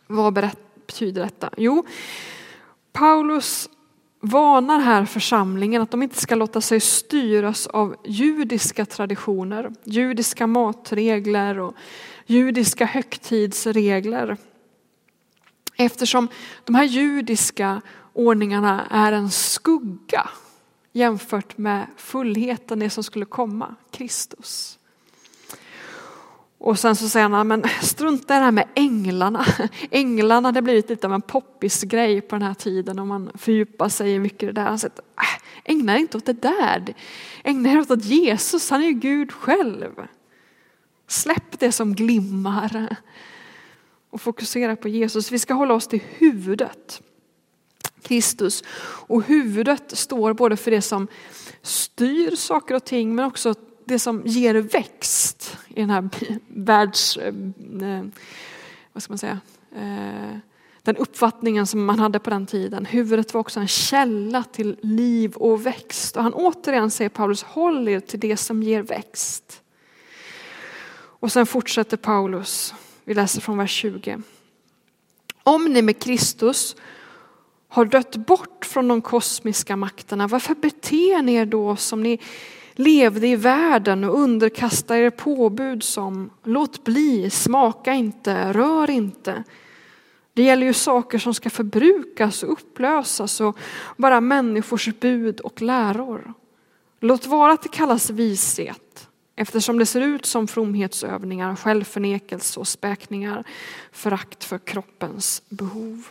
Vad 0.06 0.35
betyder 0.87 1.23
detta? 1.23 1.50
Jo, 1.56 1.87
Paulus 2.92 3.68
varnar 4.26 4.78
här 4.78 5.04
församlingen 5.04 5.83
att 5.83 5.90
de 5.90 6.02
inte 6.02 6.21
ska 6.21 6.35
låta 6.35 6.61
sig 6.61 6.80
styras 6.80 7.66
av 7.66 7.97
judiska 8.04 8.87
traditioner, 8.87 9.73
judiska 9.85 10.47
matregler 10.47 11.59
och 11.59 11.75
judiska 12.26 12.85
högtidsregler. 12.87 14.37
Eftersom 15.76 16.28
de 16.64 16.75
här 16.75 16.85
judiska 16.85 17.83
ordningarna 18.12 18.87
är 18.90 19.12
en 19.12 19.30
skugga 19.30 20.28
jämfört 20.92 21.59
med 21.59 21.87
fullheten, 21.97 22.78
det 22.78 22.90
som 22.90 23.04
skulle 23.04 23.25
komma, 23.25 23.75
Kristus. 23.90 24.78
Och 26.66 26.78
sen 26.78 26.96
så 26.96 27.08
säger 27.08 27.28
han, 27.28 27.35
ah, 27.35 27.44
men 27.44 27.64
strunta 27.82 28.35
i 28.35 28.38
det 28.38 28.44
här 28.44 28.52
med 28.52 28.68
änglarna. 28.75 29.46
Änglarna 29.90 30.52
det 30.52 30.62
blivit 30.62 30.85
typ 30.85 30.90
lite 30.90 31.06
av 31.06 31.12
en 31.12 31.23
poppisgrej 31.23 32.20
på 32.20 32.35
den 32.35 32.42
här 32.42 32.54
tiden 32.54 32.99
och 32.99 33.06
man 33.06 33.30
fördjupar 33.35 33.88
sig 33.88 34.12
i 34.12 34.18
mycket 34.18 34.49
det 34.49 34.52
där. 34.52 34.62
Han 34.62 34.78
säger, 34.78 34.96
ah, 35.14 35.40
ägna 35.64 35.94
er 35.94 35.99
inte 35.99 36.16
åt 36.16 36.26
det 36.26 36.42
där. 36.42 36.94
Ägna 37.44 37.73
er 37.73 37.78
åt 37.78 38.04
Jesus, 38.04 38.70
han 38.70 38.82
är 38.82 38.87
ju 38.87 38.92
Gud 38.92 39.32
själv. 39.32 40.06
Släpp 41.08 41.58
det 41.58 41.73
som 41.73 41.94
glimmar 41.94 42.96
och 44.11 44.20
fokusera 44.20 44.76
på 44.76 44.88
Jesus. 44.88 45.32
Vi 45.32 45.38
ska 45.38 45.54
hålla 45.54 45.75
oss 45.75 45.88
till 45.88 46.02
huvudet. 46.18 47.02
Kristus. 48.02 48.64
Och 49.06 49.23
huvudet 49.23 49.96
står 49.96 50.32
både 50.32 50.56
för 50.56 50.70
det 50.70 50.82
som 50.82 51.08
styr 51.62 52.37
saker 52.37 52.75
och 52.75 52.85
ting 52.85 53.14
men 53.14 53.25
också 53.25 53.54
det 53.87 53.99
som 53.99 54.23
ger 54.25 54.55
växt 54.55 55.59
i 55.69 55.81
den 55.81 55.90
här 55.90 56.09
världs... 56.49 57.16
Eh, 57.16 57.35
eh, 57.83 58.05
vad 58.93 59.02
ska 59.02 59.12
man 59.12 59.19
säga? 59.19 59.40
Eh, 59.76 60.38
den 60.83 60.97
uppfattningen 60.97 61.66
som 61.66 61.85
man 61.85 61.99
hade 61.99 62.19
på 62.19 62.31
den 62.31 62.47
tiden. 62.47 62.87
Huvudet 62.87 63.35
var 63.35 63.40
också 63.40 63.61
en 63.61 63.69
källa 63.69 64.45
till 64.45 64.76
liv 64.83 65.37
och 65.37 65.66
växt. 65.66 66.16
Och 66.16 66.23
han 66.23 66.35
återigen 66.35 66.90
säger 66.90 67.09
Paulus, 67.09 67.43
håll 67.43 67.88
er 67.88 68.00
till 68.00 68.21
det 68.21 68.37
som 68.37 68.62
ger 68.62 68.83
växt. 68.83 69.62
Och 71.19 71.33
sen 71.33 71.47
fortsätter 71.47 71.97
Paulus, 71.97 72.75
vi 73.05 73.14
läser 73.14 73.40
från 73.40 73.59
vers 73.59 73.71
20. 73.71 74.19
Om 75.43 75.64
ni 75.64 75.83
med 75.83 75.99
Kristus 75.99 76.76
har 77.69 77.85
dött 77.85 78.16
bort 78.16 78.64
från 78.64 78.88
de 78.88 79.02
kosmiska 79.02 79.76
makterna, 79.76 80.26
varför 80.26 80.55
beter 80.55 81.23
ni 81.23 81.35
er 81.35 81.47
då 81.47 81.76
som 81.76 82.02
ni 82.02 82.21
levde 82.76 83.26
i 83.26 83.37
världen 83.37 84.04
och 84.04 84.21
underkastade 84.21 85.00
er 85.00 85.11
påbud 85.11 85.83
som 85.83 86.30
låt 86.45 86.85
bli, 86.85 87.30
smaka 87.30 87.92
inte, 87.92 88.52
rör 88.52 88.90
inte. 88.90 89.45
Det 90.33 90.42
gäller 90.42 90.66
ju 90.66 90.73
saker 90.73 91.18
som 91.18 91.35
ska 91.35 91.50
förbrukas 91.50 92.42
och 92.42 92.52
upplösas 92.52 93.40
och 93.40 93.59
bara 93.97 94.21
människors 94.21 94.88
bud 95.00 95.40
och 95.40 95.62
läror. 95.62 96.35
Låt 97.00 97.26
vara 97.26 97.52
att 97.52 97.62
det 97.62 97.68
kallas 97.68 98.11
vishet 98.11 99.09
eftersom 99.37 99.78
det 99.78 99.87
ser 99.87 100.00
ut 100.00 100.26
som 100.26 100.49
fromhetsövningar, 100.49 101.56
självförnekelse 101.56 102.61
och 102.61 102.68
späkningar, 102.68 103.45
förakt 103.92 104.45
för 104.45 104.59
kroppens 104.59 105.42
behov. 105.49 106.09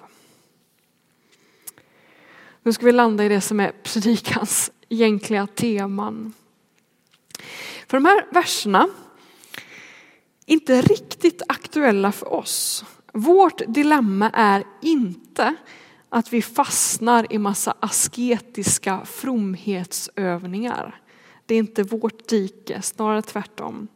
Nu 2.64 2.74
ska 2.74 2.86
vi 2.86 2.92
landa 2.92 3.26
i 3.26 3.30
det 3.30 3.42
som 3.42 3.60
är 3.60 3.72
predikans 3.84 4.72
egentliga 4.90 5.48
teman. 5.48 6.34
För 7.88 7.98
de 7.98 8.06
här 8.06 8.26
verserna 8.32 8.88
är 10.46 10.54
inte 10.54 10.82
riktigt 10.82 11.42
aktuella 11.48 12.12
för 12.12 12.34
oss. 12.34 12.86
Vårt 13.14 13.62
dilemma 13.68 14.30
är 14.34 14.64
inte 14.82 15.56
att 16.10 16.34
vi 16.34 16.42
fastnar 16.42 17.34
i 17.34 17.38
massa 17.38 17.76
asketiska 17.80 19.06
fromhetsövningar. 19.06 21.02
Det 21.46 21.56
är 21.56 21.60
inte 21.60 21.84
vårt 21.84 22.28
dike, 22.28 22.82
snarare 22.82 23.22
tvärtom. 23.22 23.88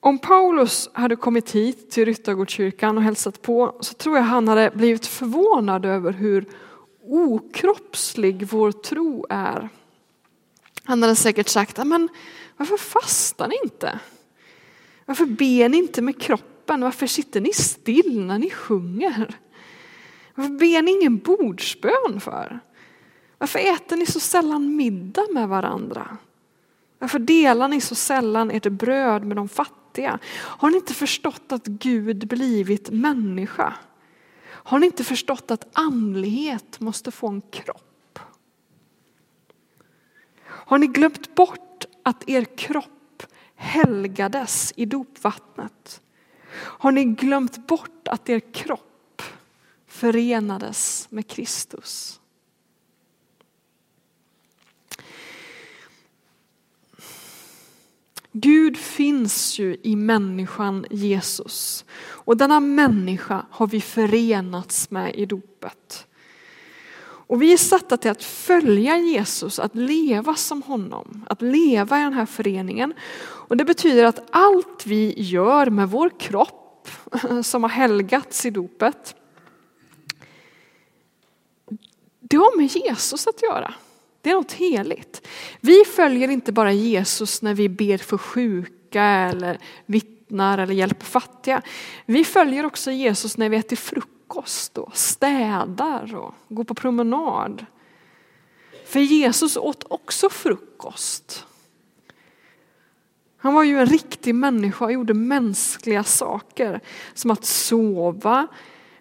Om 0.00 0.18
Paulus 0.18 0.90
hade 0.92 1.16
kommit 1.16 1.50
hit 1.50 1.90
till 1.90 2.04
Ryttargårdskyrkan 2.04 2.96
och 2.96 3.02
hälsat 3.02 3.42
på 3.42 3.76
så 3.80 3.94
tror 3.94 4.16
jag 4.16 4.24
han 4.24 4.48
hade 4.48 4.70
blivit 4.74 5.06
förvånad 5.06 5.86
över 5.86 6.12
hur 6.12 6.44
okroppslig 7.06 8.46
vår 8.46 8.72
tro 8.72 9.26
är. 9.28 9.68
Han 10.84 11.02
hade 11.02 11.16
säkert 11.16 11.48
sagt, 11.48 11.78
ah, 11.78 11.84
men 11.84 12.08
varför 12.56 12.76
fastar 12.76 13.48
ni 13.48 13.54
inte? 13.64 13.98
Varför 15.04 15.26
ber 15.26 15.68
ni 15.68 15.76
inte 15.76 16.02
med 16.02 16.20
kroppen? 16.20 16.80
Varför 16.80 17.06
sitter 17.06 17.40
ni 17.40 17.52
still 17.52 18.20
när 18.26 18.38
ni 18.38 18.50
sjunger? 18.50 19.38
Varför 20.34 20.52
ber 20.52 20.82
ni 20.82 20.90
ingen 20.90 21.18
bordsbön 21.18 22.20
för? 22.20 22.60
Varför 23.38 23.58
äter 23.58 23.96
ni 23.96 24.06
så 24.06 24.20
sällan 24.20 24.76
middag 24.76 25.26
med 25.32 25.48
varandra? 25.48 26.16
Varför 26.98 27.18
delar 27.18 27.68
ni 27.68 27.80
så 27.80 27.94
sällan 27.94 28.50
ert 28.50 28.66
bröd 28.68 29.24
med 29.24 29.36
de 29.36 29.48
fattiga? 29.48 30.18
Har 30.34 30.70
ni 30.70 30.76
inte 30.76 30.94
förstått 30.94 31.52
att 31.52 31.66
Gud 31.66 32.28
blivit 32.28 32.90
människa? 32.90 33.74
Har 34.66 34.78
ni 34.78 34.86
inte 34.86 35.04
förstått 35.04 35.50
att 35.50 35.68
andlighet 35.72 36.80
måste 36.80 37.10
få 37.10 37.28
en 37.28 37.40
kropp? 37.40 38.18
Har 40.44 40.78
ni 40.78 40.86
glömt 40.86 41.34
bort 41.34 41.84
att 42.02 42.28
er 42.28 42.44
kropp 42.44 43.22
helgades 43.54 44.72
i 44.76 44.86
dopvattnet? 44.86 46.00
Har 46.54 46.92
ni 46.92 47.04
glömt 47.04 47.66
bort 47.66 48.08
att 48.08 48.28
er 48.28 48.40
kropp 48.40 49.22
förenades 49.86 51.06
med 51.10 51.28
Kristus. 51.28 52.20
Gud 58.36 58.76
finns 58.76 59.58
ju 59.58 59.76
i 59.82 59.96
människan 59.96 60.86
Jesus 60.90 61.84
och 62.00 62.36
denna 62.36 62.60
människa 62.60 63.46
har 63.50 63.66
vi 63.66 63.80
förenats 63.80 64.90
med 64.90 65.14
i 65.14 65.26
dopet. 65.26 66.06
Och 67.26 67.42
vi 67.42 67.52
är 67.52 67.56
satta 67.56 67.96
till 67.96 68.10
att 68.10 68.22
följa 68.22 68.96
Jesus, 68.96 69.58
att 69.58 69.74
leva 69.74 70.34
som 70.34 70.62
honom, 70.62 71.24
att 71.30 71.42
leva 71.42 72.00
i 72.00 72.02
den 72.02 72.12
här 72.12 72.26
föreningen. 72.26 72.94
Och 73.22 73.56
det 73.56 73.64
betyder 73.64 74.04
att 74.04 74.28
allt 74.30 74.86
vi 74.86 75.14
gör 75.16 75.66
med 75.66 75.90
vår 75.90 76.10
kropp 76.20 76.88
som 77.42 77.62
har 77.62 77.70
helgats 77.70 78.46
i 78.46 78.50
dopet, 78.50 79.16
det 82.20 82.36
har 82.36 82.56
med 82.56 82.66
Jesus 82.66 83.26
att 83.26 83.42
göra. 83.42 83.74
Det 84.24 84.30
är 84.30 84.34
något 84.34 84.52
heligt. 84.52 85.26
Vi 85.60 85.84
följer 85.84 86.28
inte 86.28 86.52
bara 86.52 86.72
Jesus 86.72 87.42
när 87.42 87.54
vi 87.54 87.68
ber 87.68 87.98
för 87.98 88.18
sjuka 88.18 89.02
eller 89.02 89.58
vittnar 89.86 90.58
eller 90.58 90.74
hjälper 90.74 91.06
fattiga. 91.06 91.62
Vi 92.06 92.24
följer 92.24 92.66
också 92.66 92.90
Jesus 92.90 93.36
när 93.36 93.48
vi 93.48 93.56
äter 93.56 93.76
frukost 93.76 94.78
och 94.78 94.96
städar 94.96 96.14
och 96.14 96.34
går 96.48 96.64
på 96.64 96.74
promenad. 96.74 97.66
För 98.86 99.00
Jesus 99.00 99.56
åt 99.56 99.84
också 99.88 100.30
frukost. 100.30 101.46
Han 103.36 103.54
var 103.54 103.62
ju 103.62 103.80
en 103.80 103.86
riktig 103.86 104.34
människa 104.34 104.84
och 104.84 104.92
gjorde 104.92 105.14
mänskliga 105.14 106.04
saker 106.04 106.80
som 107.14 107.30
att 107.30 107.44
sova, 107.44 108.46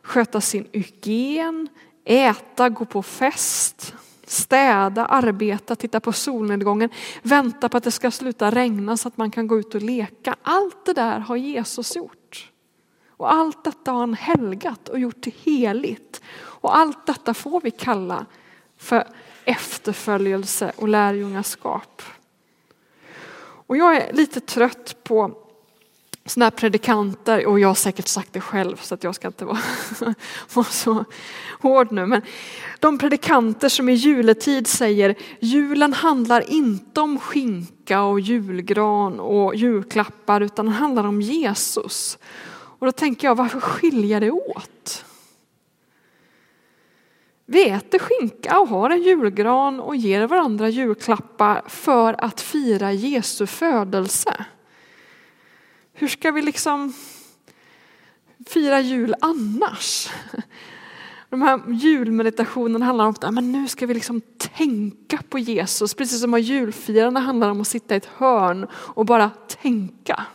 sköta 0.02 0.42
sin 0.42 0.68
hygien, 0.72 1.68
äta, 2.06 2.70
gå 2.70 2.86
på 2.86 3.04
fest, 3.04 3.94
städa, 4.26 5.06
arbeta, 5.06 5.76
titta 5.76 6.00
på 6.00 6.12
solnedgången, 6.12 6.90
vänta 7.22 7.70
på 7.70 7.78
att 7.78 7.84
det 7.84 7.92
ska 7.92 8.12
sluta 8.12 8.52
regna 8.52 8.98
så 8.98 9.08
att 9.08 9.18
man 9.18 9.32
kan 9.32 9.48
gå 9.48 9.60
ut 9.60 9.76
och 9.76 9.82
leka. 9.82 10.36
Allt 10.42 10.86
det 10.86 10.94
där 10.94 11.20
har 11.20 11.36
Jesus 11.36 11.96
gjort. 11.96 12.52
Och 13.10 13.34
allt 13.34 13.64
detta 13.64 13.92
har 13.92 14.00
han 14.00 14.14
helgat 14.14 14.90
och 14.90 15.00
gjort 15.00 15.22
till 15.22 15.36
heligt. 15.44 16.22
Och 16.36 16.78
allt 16.78 17.06
detta 17.06 17.34
får 17.34 17.62
vi 17.62 17.72
kalla 17.72 18.26
för 18.78 19.08
efterföljelse 19.46 20.72
och 20.76 20.88
lärjungaskap. 20.88 22.02
Och 23.66 23.78
jag 23.78 23.96
är 23.96 24.14
lite 24.14 24.40
trött 24.40 25.04
på 25.04 25.43
sådana 26.26 26.46
här 26.46 26.52
predikanter, 26.52 27.46
och 27.46 27.60
jag 27.60 27.68
har 27.68 27.76
säkert 27.76 28.08
sagt 28.08 28.34
det 28.34 28.42
själv 28.42 28.76
så 28.76 28.94
att 28.94 29.04
jag 29.04 29.16
ska 29.16 29.28
inte 29.28 29.46
vara, 29.46 29.60
vara 30.54 30.66
så 30.66 31.06
hård 31.62 31.92
nu, 31.92 32.06
men 32.06 32.22
de 32.80 32.98
predikanter 32.98 33.70
som 33.70 33.90
i 33.90 33.94
juletid 33.94 34.68
säger 34.68 35.16
julen 35.40 35.94
handlar 35.94 36.50
inte 36.50 37.02
om 37.02 37.20
skinka 37.20 38.02
och 38.02 38.20
julgran 38.20 39.20
och 39.20 39.56
julklappar 39.56 40.42
utan 40.42 40.66
den 40.66 40.76
handlar 40.76 41.04
om 41.04 41.22
Jesus. 41.22 42.18
Och 42.54 42.86
då 42.86 42.92
tänker 42.92 43.28
jag, 43.28 43.36
varför 43.36 43.60
skiljer 43.60 44.22
det 44.22 44.32
åt? 44.32 45.06
Vi 47.46 47.70
äter 47.70 48.00
skinka 48.00 48.60
och 48.60 48.68
har 48.68 48.90
en 48.90 49.04
julgran 49.04 49.80
och 49.80 49.96
ger 49.96 50.28
varandra 50.28 50.70
julklappar 50.70 51.64
för 51.68 52.26
att 52.26 52.42
fira 52.42 52.92
Jesu 52.92 53.46
födelse. 53.48 54.46
Hur 55.94 56.08
ska 56.08 56.32
vi 56.32 56.42
liksom 56.42 56.94
fira 58.46 58.82
jul 58.82 59.16
annars? 59.22 60.10
De 61.30 61.42
här 61.42 61.62
julmeditationerna 61.68 62.86
handlar 62.86 63.06
om 63.06 63.16
att 63.20 63.34
men 63.34 63.52
nu 63.52 63.68
ska 63.68 63.86
vi 63.86 63.94
liksom 63.94 64.22
tänka 64.38 65.20
på 65.30 65.40
Jesus, 65.40 65.94
precis 65.94 66.22
som 66.22 66.34
att 66.34 66.42
julfirarna 66.42 67.20
handlar 67.20 67.50
om 67.50 67.62
att 67.62 67.68
sitta 67.68 67.94
i 67.94 67.98
ett 67.98 68.06
hörn 68.06 68.68
och 68.74 69.06
bara 69.06 69.30
tänka. 69.30 70.26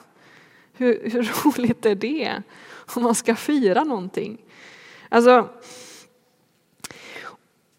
Hur, 0.73 1.11
hur 1.11 1.23
roligt 1.45 1.87
är 1.87 1.95
det 1.95 2.43
om 2.95 3.03
man 3.03 3.15
ska 3.15 3.37
fira 3.37 3.85
någonting? 3.85 4.39
Alltså, 5.09 5.49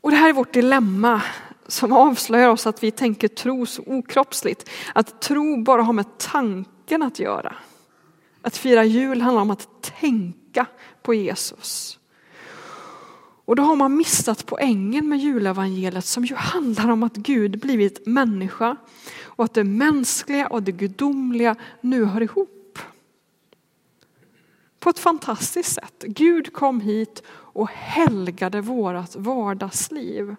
och 0.01 0.11
det 0.11 0.17
här 0.17 0.29
är 0.29 0.33
vårt 0.33 0.53
dilemma 0.53 1.21
som 1.67 1.93
avslöjar 1.93 2.49
oss 2.49 2.67
att 2.67 2.83
vi 2.83 2.91
tänker 2.91 3.27
tro 3.27 3.65
så 3.65 3.83
okroppsligt. 3.85 4.69
Att 4.93 5.21
tro 5.21 5.63
bara 5.63 5.81
har 5.81 5.93
med 5.93 6.17
tanken 6.17 7.03
att 7.03 7.19
göra. 7.19 7.55
Att 8.49 8.57
fira 8.57 8.85
jul 8.85 9.21
handlar 9.21 9.41
om 9.41 9.51
att 9.51 9.93
tänka 9.99 10.65
på 11.01 11.13
Jesus. 11.13 11.99
Och 13.45 13.55
då 13.55 13.63
har 13.63 13.75
man 13.75 13.97
missat 13.97 14.45
poängen 14.45 15.09
med 15.09 15.19
julevangeliet 15.19 16.05
som 16.05 16.25
ju 16.25 16.35
handlar 16.35 16.89
om 16.89 17.03
att 17.03 17.15
Gud 17.15 17.59
blivit 17.59 18.05
människa 18.05 18.75
och 19.23 19.45
att 19.45 19.53
det 19.53 19.63
mänskliga 19.63 20.47
och 20.47 20.63
det 20.63 20.71
gudomliga 20.71 21.55
nu 21.81 22.05
hör 22.05 22.21
ihop. 22.21 22.79
På 24.79 24.89
ett 24.89 24.99
fantastiskt 24.99 25.73
sätt. 25.73 26.03
Gud 26.07 26.53
kom 26.53 26.81
hit 26.81 27.23
och 27.29 27.69
helgade 27.69 28.61
vårat 28.61 29.15
vardagsliv. 29.15 30.35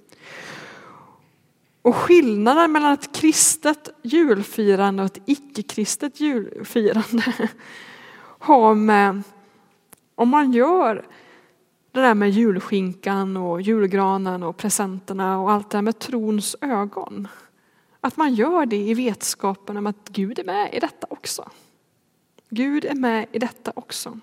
Och 1.83 1.97
skillnaden 1.97 2.73
mellan 2.73 2.93
ett 2.93 3.17
kristet 3.17 3.89
julfirande 4.03 5.03
och 5.03 5.17
ett 5.17 5.23
icke-kristet 5.27 6.21
julfirande 6.21 7.25
har 8.41 8.71
eh, 8.71 8.77
med, 8.77 9.23
om 10.15 10.29
man 10.29 10.53
gör 10.53 11.07
det 11.93 12.01
där 12.01 12.15
med 12.15 12.31
julskinkan 12.31 13.37
och 13.37 13.63
julgranen 13.63 14.43
och 14.43 14.57
presenterna 14.57 15.41
och 15.41 15.51
allt 15.51 15.71
det 15.71 15.77
där 15.77 15.83
med 15.83 15.99
trons 15.99 16.57
ögon. 16.61 17.29
Att 18.01 18.17
man 18.17 18.35
gör 18.35 18.67
det 18.67 18.77
i 18.77 18.95
vetskapen 18.95 19.77
om 19.77 19.87
att 19.87 20.09
Gud 20.09 20.39
är 20.39 20.45
med 20.45 20.75
i 20.75 20.81
detta 20.81 21.07
också. 21.11 21.51
Gud 22.51 22.85
är 22.85 22.95
med 22.95 23.27
i 23.33 23.39
detta 23.39 23.73
också. 23.75 24.21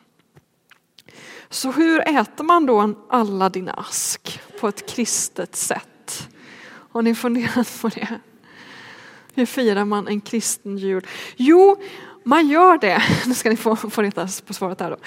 Så 1.49 1.71
hur 1.71 2.10
äter 2.10 2.43
man 2.43 2.65
då 2.65 2.80
en 2.80 2.95
Aladdin-ask 3.10 4.41
på 4.60 4.67
ett 4.67 4.89
kristet 4.89 5.56
sätt? 5.56 6.30
Har 6.65 7.01
ni 7.01 7.15
funderat 7.15 7.82
på 7.82 7.88
det? 7.88 8.19
Hur 9.34 9.45
firar 9.45 9.86
man 9.86 10.08
en 10.08 10.21
kristen 10.21 10.77
jul? 10.77 11.08
Jo, 11.36 11.75
man 12.28 12.48
gör 12.48 12.78
det, 12.78 13.04
nu 13.26 13.34
ska 13.34 13.50
ni 13.50 13.56
få, 13.56 13.76
få 13.76 14.02
reta 14.02 14.28
på 14.46 14.54
svaret 14.54 14.80
här 14.80 14.92
då. 14.92 14.98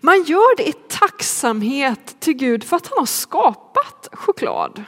Man 0.00 0.22
gör 0.22 0.56
det 0.56 0.68
i 0.68 0.72
tacksamhet 0.72 2.16
till 2.20 2.34
Gud 2.34 2.64
för 2.64 2.76
att 2.76 2.86
han 2.86 2.98
har 2.98 3.06
skapat 3.06 4.08
choklad. 4.12 4.84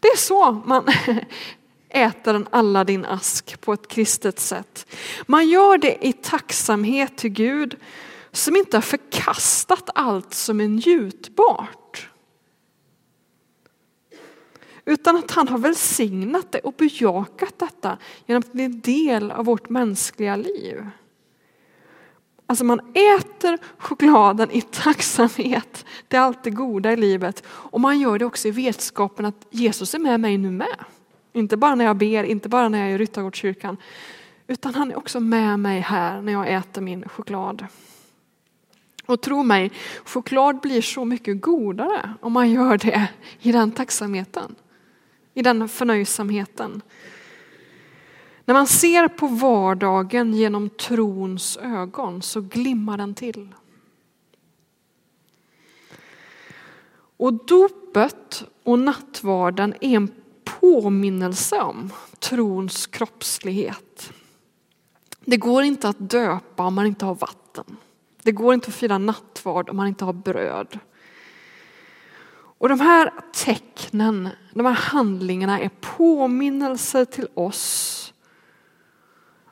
Det 0.00 0.08
är 0.08 0.16
så 0.16 0.52
man 0.64 0.84
äter 1.88 2.34
en 2.34 2.48
Aladdin-ask 2.48 3.60
på 3.60 3.72
ett 3.72 3.88
kristet 3.88 4.40
sätt. 4.40 4.86
Man 5.26 5.48
gör 5.48 5.78
det 5.78 6.06
i 6.06 6.12
tacksamhet 6.12 7.16
till 7.16 7.30
Gud 7.30 7.76
som 8.32 8.56
inte 8.56 8.76
har 8.76 8.82
förkastat 8.82 9.90
allt 9.94 10.34
som 10.34 10.60
är 10.60 10.68
njutbart. 10.68 11.83
Utan 14.84 15.16
att 15.16 15.30
han 15.30 15.48
har 15.48 15.58
välsignat 15.58 16.52
det 16.52 16.58
och 16.58 16.72
bejakat 16.72 17.58
detta 17.58 17.98
genom 18.26 18.40
att 18.40 18.52
bli 18.52 18.64
en 18.64 18.80
del 18.80 19.30
av 19.30 19.44
vårt 19.44 19.68
mänskliga 19.68 20.36
liv. 20.36 20.86
Alltså 22.46 22.64
man 22.64 22.80
äter 22.94 23.58
chokladen 23.78 24.50
i 24.50 24.60
tacksamhet 24.60 25.84
till 26.08 26.18
allt 26.18 26.44
det 26.44 26.50
goda 26.50 26.92
i 26.92 26.96
livet 26.96 27.42
och 27.46 27.80
man 27.80 28.00
gör 28.00 28.18
det 28.18 28.24
också 28.24 28.48
i 28.48 28.50
vetskapen 28.50 29.24
att 29.24 29.46
Jesus 29.50 29.94
är 29.94 29.98
med 29.98 30.20
mig 30.20 30.38
nu 30.38 30.50
med. 30.50 30.76
Inte 31.32 31.56
bara 31.56 31.74
när 31.74 31.84
jag 31.84 31.96
ber, 31.96 32.24
inte 32.24 32.48
bara 32.48 32.68
när 32.68 32.78
jag 32.78 32.88
är 32.88 32.94
i 32.94 32.98
Ryttargårdskyrkan, 32.98 33.76
utan 34.46 34.74
han 34.74 34.90
är 34.90 34.96
också 34.96 35.20
med 35.20 35.58
mig 35.58 35.80
här 35.80 36.22
när 36.22 36.32
jag 36.32 36.52
äter 36.52 36.82
min 36.82 37.08
choklad. 37.08 37.66
Och 39.06 39.20
tro 39.20 39.42
mig, 39.42 39.72
choklad 40.04 40.60
blir 40.60 40.82
så 40.82 41.04
mycket 41.04 41.40
godare 41.40 42.14
om 42.20 42.32
man 42.32 42.50
gör 42.50 42.78
det 42.78 43.08
i 43.40 43.52
den 43.52 43.72
tacksamheten 43.72 44.54
i 45.34 45.42
den 45.42 45.68
förnöjsamheten. 45.68 46.82
När 48.44 48.54
man 48.54 48.66
ser 48.66 49.08
på 49.08 49.26
vardagen 49.26 50.34
genom 50.34 50.70
trons 50.70 51.56
ögon 51.56 52.22
så 52.22 52.40
glimmar 52.40 52.98
den 52.98 53.14
till. 53.14 53.54
Och 57.16 57.32
dopet 57.46 58.44
och 58.62 58.78
nattvarden 58.78 59.74
är 59.80 59.96
en 59.96 60.10
påminnelse 60.60 61.60
om 61.60 61.92
trons 62.18 62.86
kroppslighet. 62.86 64.12
Det 65.24 65.36
går 65.36 65.62
inte 65.62 65.88
att 65.88 66.10
döpa 66.10 66.62
om 66.62 66.74
man 66.74 66.86
inte 66.86 67.04
har 67.04 67.14
vatten. 67.14 67.76
Det 68.22 68.32
går 68.32 68.54
inte 68.54 68.68
att 68.68 68.74
fira 68.74 68.98
nattvard 68.98 69.70
om 69.70 69.76
man 69.76 69.86
inte 69.86 70.04
har 70.04 70.12
bröd. 70.12 70.78
Och 72.64 72.70
de 72.70 72.80
här 72.80 73.12
tecknen, 73.32 74.28
de 74.52 74.66
här 74.66 74.72
handlingarna 74.72 75.60
är 75.60 75.70
påminnelser 75.80 77.04
till 77.04 77.28
oss 77.34 78.12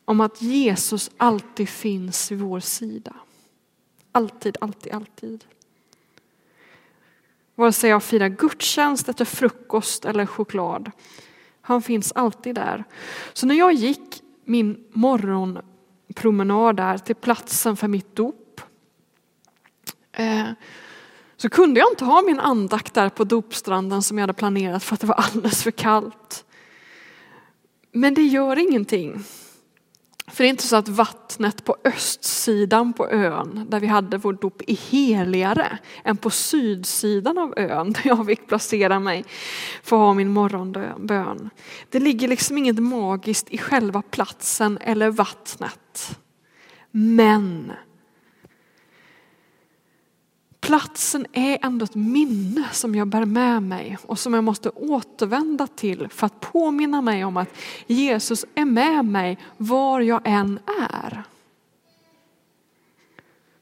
om 0.04 0.20
att 0.20 0.42
Jesus 0.42 1.10
alltid 1.16 1.68
finns 1.68 2.32
vid 2.32 2.38
vår 2.38 2.60
sida. 2.60 3.14
Alltid, 4.12 4.56
alltid, 4.60 4.92
alltid. 4.92 5.44
Vare 7.54 7.72
sig 7.72 7.90
jag 7.90 8.02
firar 8.02 8.28
gudstjänst, 8.28 9.08
äter 9.08 9.24
frukost 9.24 10.04
eller 10.04 10.26
choklad. 10.26 10.90
Han 11.60 11.82
finns 11.82 12.12
alltid 12.12 12.54
där. 12.54 12.84
Så 13.32 13.46
när 13.46 13.54
jag 13.54 13.72
gick 13.72 14.22
min 14.44 14.84
morgonpromenad 14.92 16.76
där 16.76 16.98
till 16.98 17.16
platsen 17.16 17.76
för 17.76 17.88
mitt 17.88 18.16
dop 18.16 18.60
eh, 20.12 20.48
så 21.42 21.48
kunde 21.48 21.80
jag 21.80 21.92
inte 21.92 22.04
ha 22.04 22.22
min 22.22 22.40
andakt 22.40 22.94
där 22.94 23.08
på 23.08 23.24
dopstranden 23.24 24.02
som 24.02 24.18
jag 24.18 24.22
hade 24.22 24.32
planerat 24.32 24.84
för 24.84 24.94
att 24.94 25.00
det 25.00 25.06
var 25.06 25.14
alldeles 25.14 25.62
för 25.62 25.70
kallt. 25.70 26.44
Men 27.92 28.14
det 28.14 28.22
gör 28.22 28.58
ingenting. 28.58 29.24
För 30.26 30.44
det 30.44 30.48
är 30.48 30.50
inte 30.50 30.66
så 30.66 30.76
att 30.76 30.88
vattnet 30.88 31.64
på 31.64 31.76
östsidan 31.84 32.92
på 32.92 33.10
ön, 33.10 33.66
där 33.68 33.80
vi 33.80 33.86
hade 33.86 34.18
vår 34.18 34.32
dop, 34.32 34.62
är 34.66 34.76
heligare 34.90 35.78
än 36.04 36.16
på 36.16 36.30
sydsidan 36.30 37.38
av 37.38 37.54
ön, 37.56 37.92
där 37.92 38.02
jag 38.04 38.26
fick 38.26 38.46
placera 38.46 39.00
mig 39.00 39.24
för 39.82 39.96
att 39.96 40.00
ha 40.00 40.14
min 40.14 40.28
morgonbön. 40.28 41.50
Det 41.90 42.00
ligger 42.00 42.28
liksom 42.28 42.58
inget 42.58 42.78
magiskt 42.78 43.50
i 43.50 43.58
själva 43.58 44.02
platsen 44.02 44.78
eller 44.78 45.10
vattnet. 45.10 46.18
Men 46.90 47.72
platsen 50.62 51.26
är 51.32 51.58
ändå 51.62 51.84
ett 51.84 51.94
minne 51.94 52.68
som 52.72 52.94
jag 52.94 53.08
bär 53.08 53.24
med 53.24 53.62
mig 53.62 53.98
och 54.02 54.18
som 54.18 54.34
jag 54.34 54.44
måste 54.44 54.70
återvända 54.70 55.66
till 55.66 56.08
för 56.08 56.26
att 56.26 56.40
påminna 56.40 57.02
mig 57.02 57.24
om 57.24 57.36
att 57.36 57.54
Jesus 57.86 58.44
är 58.54 58.64
med 58.64 59.04
mig 59.04 59.38
var 59.56 60.00
jag 60.00 60.20
än 60.24 60.58
är. 60.90 61.22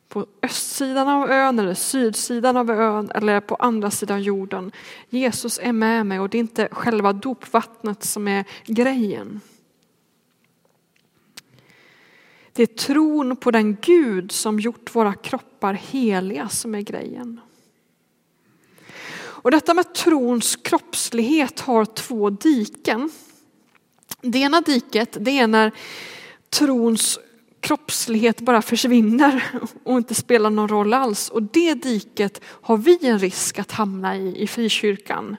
På 0.09 0.27
östsidan 0.43 1.09
av 1.09 1.31
ön 1.31 1.59
eller 1.59 1.75
sydsidan 1.75 2.57
av 2.57 2.71
ön 2.71 3.11
eller 3.15 3.41
på 3.41 3.55
andra 3.55 3.91
sidan 3.91 4.23
jorden. 4.23 4.73
Jesus 5.09 5.61
är 5.63 5.73
med 5.73 6.07
mig 6.07 6.21
och 6.21 6.29
det 6.29 6.39
är 6.39 6.41
inte 6.41 6.69
själva 6.73 7.13
dopvattnet 7.13 8.05
som 8.05 8.29
är 8.29 8.45
grejen. 8.67 9.41
Det 12.53 12.63
är 12.63 12.67
tron 12.67 13.37
på 13.37 13.51
den 13.51 13.77
Gud 13.81 14.33
som 14.33 14.61
gjort 14.61 14.95
våra 14.95 15.15
kroppar 15.15 15.75
heliga 15.75 16.49
som 16.49 16.75
är 16.75 16.81
grejen. 16.81 17.41
Och 19.43 19.51
detta 19.51 19.75
med 19.75 19.95
trons 19.95 20.57
kroppslighet 20.57 21.61
har 21.61 21.85
två 21.85 22.31
diken. 22.31 23.11
Det 24.23 24.39
ena 24.39 24.61
diket 24.61 25.17
det 25.21 25.39
är 25.39 25.47
när 25.47 25.73
trons 26.51 27.19
kroppslighet 27.61 28.41
bara 28.41 28.63
försvinner 28.63 29.45
och 29.85 29.97
inte 29.97 30.15
spelar 30.15 30.51
någon 30.51 30.69
roll 30.69 30.95
alls. 30.95 31.29
Och 31.29 31.43
det 31.43 31.75
diket 31.75 32.41
har 32.45 32.77
vi 32.77 33.07
en 33.07 33.19
risk 33.19 33.59
att 33.59 33.73
hamna 33.73 34.17
i 34.17 34.43
i 34.43 34.47
frikyrkan. 34.47 35.37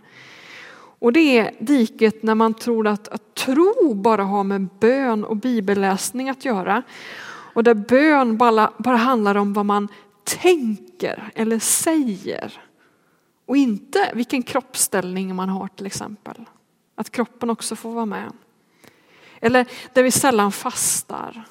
Och 1.02 1.14
det 1.14 1.38
är 1.38 1.56
diket 1.60 2.24
när 2.24 2.36
man 2.36 2.54
tror 2.54 2.88
att, 2.88 3.08
att 3.08 3.36
tro 3.36 3.94
bara 3.94 4.24
har 4.24 4.44
med 4.44 4.68
bön 4.80 5.24
och 5.24 5.38
bibelläsning 5.38 6.30
att 6.30 6.46
göra. 6.46 6.84
Och 7.54 7.64
där 7.64 7.74
bön 7.74 8.38
bara, 8.38 8.74
bara 8.78 8.96
handlar 8.98 9.36
om 9.36 9.54
vad 9.54 9.66
man 9.66 9.88
tänker 10.24 11.32
eller 11.36 11.60
säger. 11.60 12.62
Och 13.46 13.58
inte 13.58 14.12
vilken 14.14 14.44
kroppsställning 14.44 15.36
man 15.36 15.50
har 15.50 15.68
till 15.68 15.86
exempel. 15.86 16.46
Att 16.96 17.10
kroppen 17.10 17.50
också 17.50 17.76
får 17.76 17.92
vara 17.92 18.06
med. 18.06 18.32
Eller 19.40 19.68
där 19.94 20.04
vi 20.04 20.12
sällan 20.12 20.52
fastar. 20.52 21.44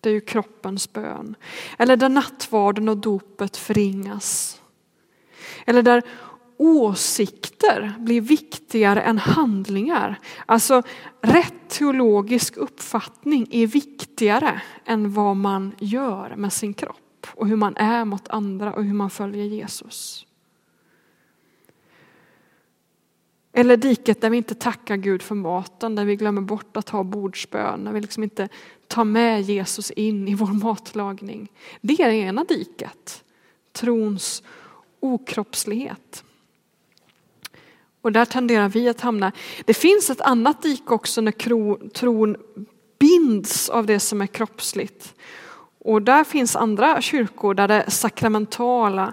Det 0.00 0.08
är 0.08 0.14
ju 0.14 0.20
kroppens 0.20 0.92
bön. 0.92 1.34
Eller 1.78 1.96
där 1.96 2.08
nattvarden 2.08 2.88
och 2.88 2.96
dopet 2.96 3.56
förringas. 3.56 4.60
Eller 5.66 5.82
där 5.82 6.02
åsikter 6.58 7.94
blir 7.98 8.20
viktigare 8.20 9.02
än 9.02 9.18
handlingar. 9.18 10.18
Alltså 10.46 10.82
rätt 11.20 11.68
teologisk 11.68 12.56
uppfattning 12.56 13.48
är 13.50 13.66
viktigare 13.66 14.62
än 14.84 15.12
vad 15.12 15.36
man 15.36 15.74
gör 15.78 16.36
med 16.36 16.52
sin 16.52 16.74
kropp 16.74 17.26
och 17.34 17.48
hur 17.48 17.56
man 17.56 17.76
är 17.76 18.04
mot 18.04 18.28
andra 18.28 18.72
och 18.72 18.84
hur 18.84 18.94
man 18.94 19.10
följer 19.10 19.44
Jesus. 19.44 20.26
Eller 23.52 23.76
diket 23.76 24.20
där 24.20 24.30
vi 24.30 24.36
inte 24.36 24.54
tackar 24.54 24.96
Gud 24.96 25.22
för 25.22 25.34
maten, 25.34 25.94
där 25.94 26.04
vi 26.04 26.16
glömmer 26.16 26.40
bort 26.40 26.76
att 26.76 26.88
ha 26.88 27.04
bordsbön, 27.04 27.84
där 27.84 27.92
vi 27.92 28.00
liksom 28.00 28.22
inte 28.22 28.48
tar 28.86 29.04
med 29.04 29.42
Jesus 29.42 29.90
in 29.90 30.28
i 30.28 30.34
vår 30.34 30.64
matlagning. 30.64 31.52
Det 31.80 32.02
är 32.02 32.08
det 32.08 32.16
ena 32.16 32.44
diket, 32.44 33.24
trons 33.72 34.42
okroppslighet. 35.00 36.24
Och 38.08 38.12
där 38.12 38.24
tenderar 38.24 38.68
vi 38.68 38.88
att 38.88 39.00
hamna. 39.00 39.32
Det 39.64 39.74
finns 39.74 40.10
ett 40.10 40.20
annat 40.20 40.62
dike 40.62 40.94
också 40.94 41.20
när 41.20 41.88
tron 41.88 42.36
binds 42.98 43.68
av 43.68 43.86
det 43.86 44.00
som 44.00 44.20
är 44.20 44.26
kroppsligt. 44.26 45.14
Och 45.78 46.02
där 46.02 46.24
finns 46.24 46.56
andra 46.56 47.00
kyrkor 47.00 47.54
där 47.54 47.68
det 47.68 47.90
sakramentala 47.90 49.12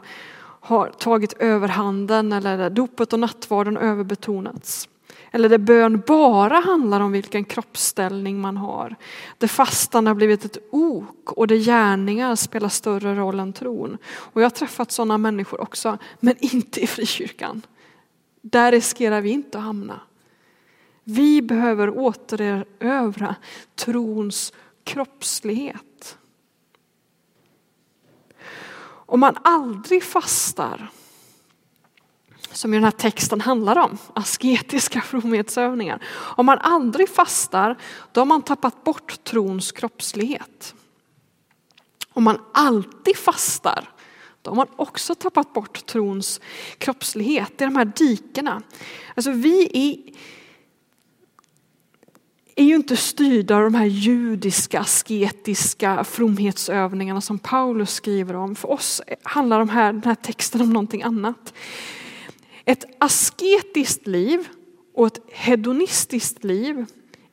har 0.60 0.88
tagit 0.88 1.34
överhanden 1.34 2.34
eller 2.34 2.58
där 2.58 2.70
dopet 2.70 3.14
och 3.14 3.20
nattvarden 3.20 3.78
överbetonats. 3.78 4.90
Eller 5.32 5.50
där 5.50 5.58
bön 5.58 6.04
bara 6.08 6.60
handlar 6.60 7.00
om 7.00 7.12
vilken 7.12 7.46
kroppsställning 7.46 8.42
man 8.42 8.58
har. 8.58 8.96
Där 9.38 9.48
fastan 9.48 10.08
har 10.08 10.14
blivit 10.14 10.46
ett 10.46 10.58
ok 10.72 11.32
och 11.32 11.48
där 11.48 11.56
gärningar 11.56 12.36
spelar 12.36 12.70
större 12.70 13.16
roll 13.16 13.40
än 13.40 13.54
tron. 13.54 13.98
Och 14.16 14.42
jag 14.42 14.46
har 14.46 14.50
träffat 14.50 14.92
sådana 14.92 15.18
människor 15.18 15.62
också, 15.62 15.98
men 16.20 16.36
inte 16.40 16.84
i 16.84 16.88
frikyrkan. 16.88 17.62
Där 18.52 18.72
riskerar 18.72 19.22
vi 19.22 19.30
inte 19.30 19.58
att 19.58 19.64
hamna. 19.64 20.00
Vi 21.04 21.42
behöver 21.42 21.90
återerövra 21.90 23.36
trons 23.76 24.54
kroppslighet. 24.84 26.18
Om 28.86 29.20
man 29.20 29.38
aldrig 29.44 30.04
fastar, 30.04 30.92
som 32.52 32.72
den 32.72 32.84
här 32.84 32.92
texten 32.92 33.42
handlar 33.42 33.78
om, 33.78 33.98
asketiska 34.14 35.02
fromhetsövningar. 35.06 36.04
Om 36.12 36.46
man 36.46 36.58
aldrig 36.58 37.10
fastar, 37.10 37.76
då 38.12 38.22
har 38.22 38.26
man 38.26 38.42
tappat 38.42 38.84
bort 38.84 39.24
trons 39.24 39.72
kroppslighet. 39.72 40.76
Om 42.14 42.24
man 42.24 42.38
alltid 42.54 43.18
fastar, 43.18 43.90
de 44.46 44.58
har 44.58 44.66
man 44.66 44.76
också 44.76 45.16
tappat 45.16 45.54
bort 45.54 45.86
trons 45.86 46.42
kroppslighet. 46.78 47.54
Det 47.58 47.64
är 47.64 47.68
de 47.68 47.76
här 47.76 47.92
dikena. 47.96 48.62
Alltså 49.16 49.32
vi 49.32 49.70
är, 49.74 50.14
är 52.56 52.66
ju 52.66 52.76
inte 52.76 52.98
styrda 52.98 53.56
av 53.56 53.62
de 53.62 53.76
här 53.76 53.86
judiska, 53.86 54.80
asketiska 54.80 56.04
fromhetsövningarna 56.04 57.22
som 57.22 57.40
Paulus 57.40 57.94
skriver 57.94 58.36
om. 58.36 58.56
För 58.56 58.72
oss 58.72 59.02
handlar 59.24 59.60
de 59.60 59.70
här, 59.70 59.94
den 59.94 60.04
här 60.04 60.16
texten 60.16 60.62
om 60.62 60.70
någonting 60.70 61.04
annat. 61.04 61.54
Ett 62.66 62.86
asketiskt 63.00 64.08
liv 64.08 64.48
och 64.94 65.08
ett 65.08 65.20
hedonistiskt 65.28 66.44
liv 66.44 66.86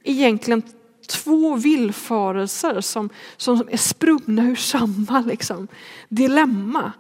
är 0.05 0.13
egentligen 0.13 0.63
två 1.09 1.57
villfarelser 1.57 2.81
som, 2.81 3.11
som 3.37 3.69
är 3.71 3.77
sprungna 3.77 4.43
ur 4.43 4.55
samma 4.55 5.21
liksom, 5.21 5.69
dilemma. 6.09 6.93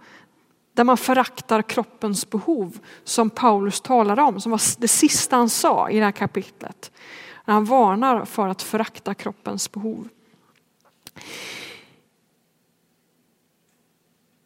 Där 0.75 0.85
man 0.85 0.97
föraktar 0.97 1.63
kroppens 1.63 2.31
behov 2.31 2.79
som 3.05 3.31
Paulus 3.31 3.81
talar 3.81 4.21
om, 4.21 4.41
som 4.41 4.51
var 4.51 4.81
det 4.81 4.89
sista 4.89 5.37
han 5.37 5.49
sa 5.49 5.91
i 5.91 5.99
det 5.99 6.05
här 6.05 6.13
kapitlet. 6.13 6.93
När 7.45 7.55
han 7.55 7.65
varnar 7.65 8.25
för 8.25 8.49
att 8.49 8.63
förakta 8.63 9.15
kroppens 9.15 9.73
behov. 9.73 10.09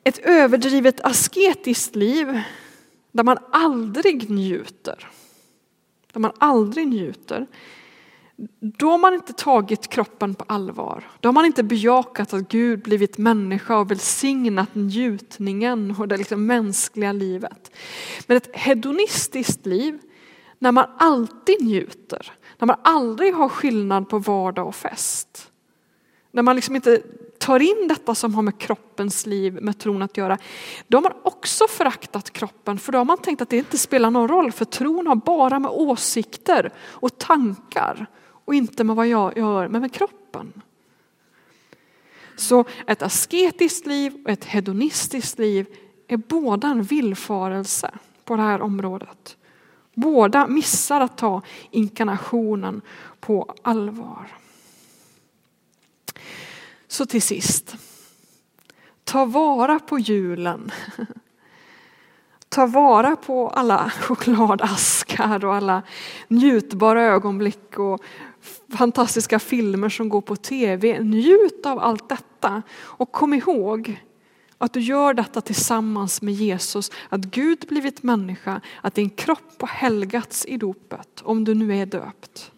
Ett 0.04 0.18
överdrivet 0.18 1.00
asketiskt 1.00 1.96
liv 1.96 2.42
där 3.12 3.24
man 3.24 3.38
aldrig 3.52 4.30
njuter. 4.30 5.08
Där 6.12 6.20
man 6.20 6.32
aldrig 6.38 6.88
njuter 6.88 7.46
då 8.60 8.90
har 8.90 8.98
man 8.98 9.14
inte 9.14 9.32
tagit 9.32 9.88
kroppen 9.88 10.34
på 10.34 10.44
allvar. 10.48 11.04
Då 11.20 11.28
har 11.28 11.32
man 11.32 11.44
inte 11.44 11.62
bejakat 11.62 12.34
att 12.34 12.48
Gud 12.48 12.82
blivit 12.82 13.18
människa 13.18 13.78
och 13.78 13.90
välsignat 13.90 14.74
njutningen 14.74 15.94
och 15.98 16.08
det 16.08 16.16
liksom 16.16 16.46
mänskliga 16.46 17.12
livet. 17.12 17.70
Men 18.26 18.36
ett 18.36 18.56
hedonistiskt 18.56 19.66
liv, 19.66 19.98
när 20.58 20.72
man 20.72 20.86
alltid 20.98 21.64
njuter, 21.64 22.32
när 22.58 22.66
man 22.66 22.76
aldrig 22.82 23.34
har 23.34 23.48
skillnad 23.48 24.08
på 24.08 24.18
vardag 24.18 24.66
och 24.66 24.74
fest. 24.74 25.50
När 26.30 26.42
man 26.42 26.56
liksom 26.56 26.76
inte 26.76 27.02
tar 27.38 27.60
in 27.60 27.88
detta 27.88 28.14
som 28.14 28.34
har 28.34 28.42
med 28.42 28.58
kroppens 28.58 29.26
liv, 29.26 29.58
med 29.62 29.78
tron 29.78 30.02
att 30.02 30.16
göra, 30.16 30.38
då 30.86 30.96
har 30.96 31.02
man 31.02 31.12
också 31.22 31.68
föraktat 31.68 32.30
kroppen 32.30 32.78
för 32.78 32.92
då 32.92 32.98
har 32.98 33.04
man 33.04 33.18
tänkt 33.18 33.42
att 33.42 33.50
det 33.50 33.56
inte 33.56 33.78
spelar 33.78 34.10
någon 34.10 34.28
roll 34.28 34.52
för 34.52 34.64
tron 34.64 35.06
har 35.06 35.14
bara 35.14 35.58
med 35.58 35.70
åsikter 35.70 36.72
och 36.78 37.18
tankar 37.18 38.06
och 38.46 38.54
inte 38.54 38.84
med 38.84 38.96
vad 38.96 39.06
jag 39.06 39.38
gör, 39.38 39.68
men 39.68 39.80
med 39.80 39.92
kroppen. 39.92 40.52
Så 42.36 42.64
ett 42.86 43.02
asketiskt 43.02 43.86
liv 43.86 44.22
och 44.24 44.30
ett 44.30 44.44
hedonistiskt 44.44 45.38
liv 45.38 45.66
är 46.08 46.16
båda 46.16 46.68
en 46.68 46.82
villfarelse 46.82 47.90
på 48.24 48.36
det 48.36 48.42
här 48.42 48.60
området. 48.60 49.36
Båda 49.94 50.46
missar 50.46 51.00
att 51.00 51.18
ta 51.18 51.42
inkarnationen 51.70 52.80
på 53.20 53.54
allvar. 53.62 54.26
Så 56.88 57.06
till 57.06 57.22
sist, 57.22 57.76
ta 59.04 59.24
vara 59.24 59.78
på 59.78 59.98
julen. 59.98 60.70
Ta 62.48 62.66
vara 62.66 63.16
på 63.16 63.48
alla 63.48 63.90
chokladaskar 64.00 65.44
och 65.44 65.54
alla 65.54 65.82
njutbara 66.28 67.02
ögonblick 67.02 67.78
och 67.78 68.02
fantastiska 68.78 69.38
filmer 69.38 69.88
som 69.88 70.08
går 70.08 70.20
på 70.20 70.36
tv. 70.36 71.00
Njut 71.00 71.66
av 71.66 71.78
allt 71.78 72.08
detta 72.08 72.62
och 72.78 73.12
kom 73.12 73.34
ihåg 73.34 74.00
att 74.58 74.72
du 74.72 74.80
gör 74.80 75.14
detta 75.14 75.40
tillsammans 75.40 76.22
med 76.22 76.34
Jesus, 76.34 76.90
att 77.08 77.20
Gud 77.20 77.64
blivit 77.68 78.02
människa, 78.02 78.60
att 78.82 78.94
din 78.94 79.10
kropp 79.10 79.60
har 79.60 79.68
helgats 79.68 80.46
i 80.46 80.56
dopet, 80.56 81.22
om 81.22 81.44
du 81.44 81.54
nu 81.54 81.76
är 81.76 81.86
döpt. 81.86 82.52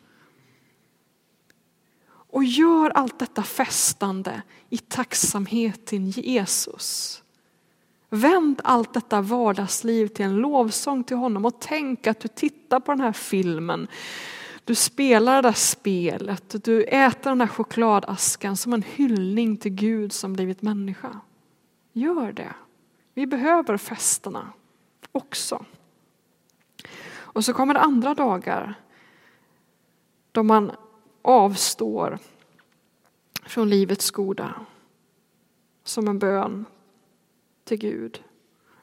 Och 2.31 2.45
gör 2.45 2.91
allt 2.91 3.19
detta 3.19 3.43
festande 3.43 4.43
i 4.71 4.79
tacksamhet 4.79 5.87
till 5.87 6.19
Jesus. 6.19 7.23
Vänd 8.11 8.61
allt 8.65 8.95
detta 8.95 9.21
vardagsliv 9.21 10.07
till 10.07 10.25
en 10.25 10.37
lovsång 10.37 11.05
till 11.05 11.17
honom 11.17 11.45
och 11.45 11.61
tänk 11.61 12.07
att 12.07 12.21
du 12.21 12.29
tittar 12.29 12.81
på 12.81 12.93
den 12.93 13.01
här 13.01 13.13
filmen. 13.13 13.89
Du 14.69 14.75
spelar 14.75 15.43
det 15.43 15.49
där 15.49 15.53
spelet, 15.53 16.65
du 16.65 16.85
äter 16.85 17.31
den 17.31 17.39
där 17.39 17.47
chokladaskan 17.47 18.57
som 18.57 18.73
en 18.73 18.83
hyllning 18.83 19.57
till 19.57 19.75
Gud 19.75 20.13
som 20.13 20.33
blivit 20.33 20.63
människa. 20.63 21.21
Gör 21.93 22.33
det. 22.33 22.55
Vi 23.15 23.27
behöver 23.27 23.77
festerna 23.77 24.53
också. 25.13 25.65
Och 27.11 27.45
så 27.45 27.53
kommer 27.53 27.75
det 27.75 27.81
andra 27.81 28.15
dagar 28.15 28.75
då 30.33 30.43
man 30.43 30.71
avstår 31.23 32.19
från 33.47 33.69
livets 33.69 34.11
goda 34.11 34.55
som 35.85 36.09
en 36.09 36.19
bön 36.19 36.65
till 37.65 37.79
Gud. 37.79 38.23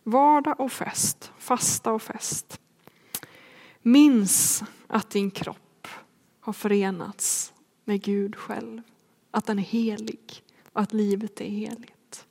Vardag 0.04 0.60
och 0.60 0.72
fest, 0.72 1.32
fasta 1.38 1.92
och 1.92 2.02
fest. 2.02 2.62
Minns 3.82 4.64
att 4.88 5.10
din 5.10 5.32
kropp 5.32 5.60
har 6.46 6.54
förenats 6.54 7.54
med 7.86 8.02
Gud 8.02 8.36
själv. 8.36 8.82
Att 9.32 9.46
den 9.46 9.60
är 9.60 9.64
helig 9.64 10.44
och 10.74 10.82
att 10.82 10.94
livet 10.94 11.42
är 11.42 11.46
heligt. 11.46 12.26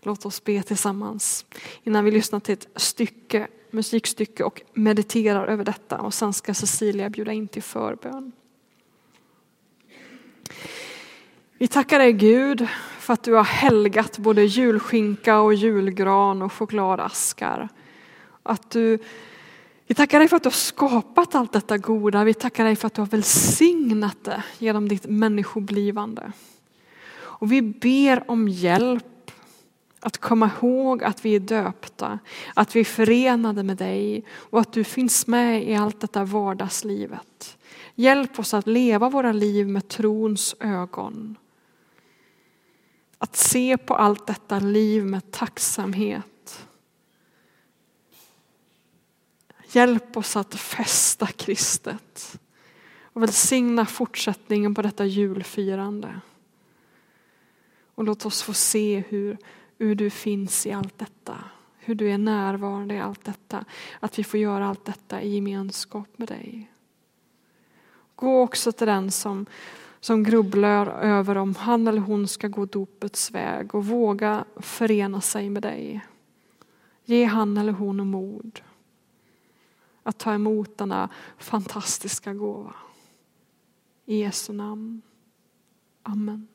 Låt 0.00 0.26
oss 0.26 0.44
be 0.44 0.62
tillsammans 0.62 1.46
innan 1.82 2.04
vi 2.04 2.10
lyssnar 2.10 2.40
till 2.40 2.52
ett 2.52 2.68
stycke, 2.76 3.48
musikstycke 3.70 4.44
och 4.44 4.62
mediterar 4.74 5.46
över 5.46 5.64
detta. 5.64 5.98
Och 6.00 6.14
sen 6.14 6.32
ska 6.32 6.54
Cecilia 6.54 7.10
bjuda 7.10 7.32
in 7.32 7.48
till 7.48 7.62
förbön. 7.62 8.32
Vi 11.58 11.68
tackar 11.68 11.98
dig 11.98 12.12
Gud 12.12 12.68
för 12.98 13.12
att 13.12 13.22
du 13.22 13.32
har 13.32 13.44
helgat 13.44 14.18
både 14.18 14.44
julskinka 14.44 15.40
och 15.40 15.54
julgran 15.54 16.42
och 16.42 16.52
chokladaskar. 16.52 17.68
Att 18.42 18.70
du, 18.70 18.98
vi 19.86 19.94
tackar 19.94 20.18
dig 20.18 20.28
för 20.28 20.36
att 20.36 20.42
du 20.42 20.46
har 20.46 20.52
skapat 20.52 21.34
allt 21.34 21.52
detta 21.52 21.78
goda. 21.78 22.24
Vi 22.24 22.34
tackar 22.34 22.64
dig 22.64 22.76
för 22.76 22.86
att 22.86 22.94
du 22.94 23.00
har 23.00 23.06
välsignat 23.06 24.24
det 24.24 24.42
genom 24.58 24.88
ditt 24.88 25.06
människoblivande. 25.06 26.32
Och 27.16 27.52
vi 27.52 27.62
ber 27.62 28.30
om 28.30 28.48
hjälp 28.48 29.30
att 30.00 30.18
komma 30.18 30.50
ihåg 30.60 31.04
att 31.04 31.24
vi 31.24 31.34
är 31.34 31.40
döpta, 31.40 32.18
att 32.54 32.76
vi 32.76 32.80
är 32.80 32.84
förenade 32.84 33.62
med 33.62 33.76
dig 33.76 34.24
och 34.30 34.60
att 34.60 34.72
du 34.72 34.84
finns 34.84 35.26
med 35.26 35.68
i 35.68 35.74
allt 35.74 36.00
detta 36.00 36.24
vardagslivet. 36.24 37.58
Hjälp 37.94 38.38
oss 38.38 38.54
att 38.54 38.66
leva 38.66 39.08
våra 39.08 39.32
liv 39.32 39.68
med 39.68 39.88
trons 39.88 40.54
ögon. 40.60 41.36
Att 43.18 43.36
se 43.36 43.76
på 43.76 43.94
allt 43.94 44.26
detta 44.26 44.58
liv 44.58 45.04
med 45.04 45.30
tacksamhet. 45.30 46.22
Hjälp 49.72 50.16
oss 50.16 50.36
att 50.36 50.54
fästa 50.54 51.26
kristet 51.26 52.40
och 53.02 53.22
välsigna 53.22 53.86
fortsättningen 53.86 54.74
på 54.74 54.82
detta 54.82 55.04
julfirande. 55.04 56.20
Och 57.94 58.04
låt 58.04 58.26
oss 58.26 58.42
få 58.42 58.52
se 58.52 59.02
hur, 59.08 59.38
hur 59.78 59.94
du 59.94 60.10
finns 60.10 60.66
i 60.66 60.72
allt 60.72 60.98
detta. 60.98 61.38
Hur 61.78 61.94
du 61.94 62.10
är 62.10 62.18
närvarande 62.18 62.94
i 62.94 63.00
allt 63.00 63.24
detta. 63.24 63.64
Att 64.00 64.18
vi 64.18 64.24
får 64.24 64.40
göra 64.40 64.68
allt 64.68 64.84
detta 64.84 65.22
i 65.22 65.34
gemenskap 65.34 66.08
med 66.16 66.28
dig. 66.28 66.72
Gå 68.14 68.42
också 68.42 68.72
till 68.72 68.86
den 68.86 69.10
som 69.10 69.46
som 70.00 70.22
grubblar 70.22 70.86
över 70.86 71.36
om 71.36 71.54
han 71.54 71.88
eller 71.88 72.00
hon 72.00 72.28
ska 72.28 72.48
gå 72.48 72.64
dopets 72.64 73.30
väg 73.30 73.74
och 73.74 73.86
våga 73.86 74.44
förena 74.56 75.20
sig 75.20 75.50
med 75.50 75.62
dig. 75.62 76.00
Ge 77.04 77.24
han 77.24 77.56
eller 77.56 77.72
hon 77.72 78.08
mod 78.08 78.60
att 80.06 80.18
ta 80.18 80.34
emot 80.34 80.78
denna 80.78 81.08
fantastiska 81.38 82.34
gåva. 82.34 82.74
I 84.04 84.16
Jesu 84.16 84.52
namn. 84.52 85.02
Amen. 86.02 86.48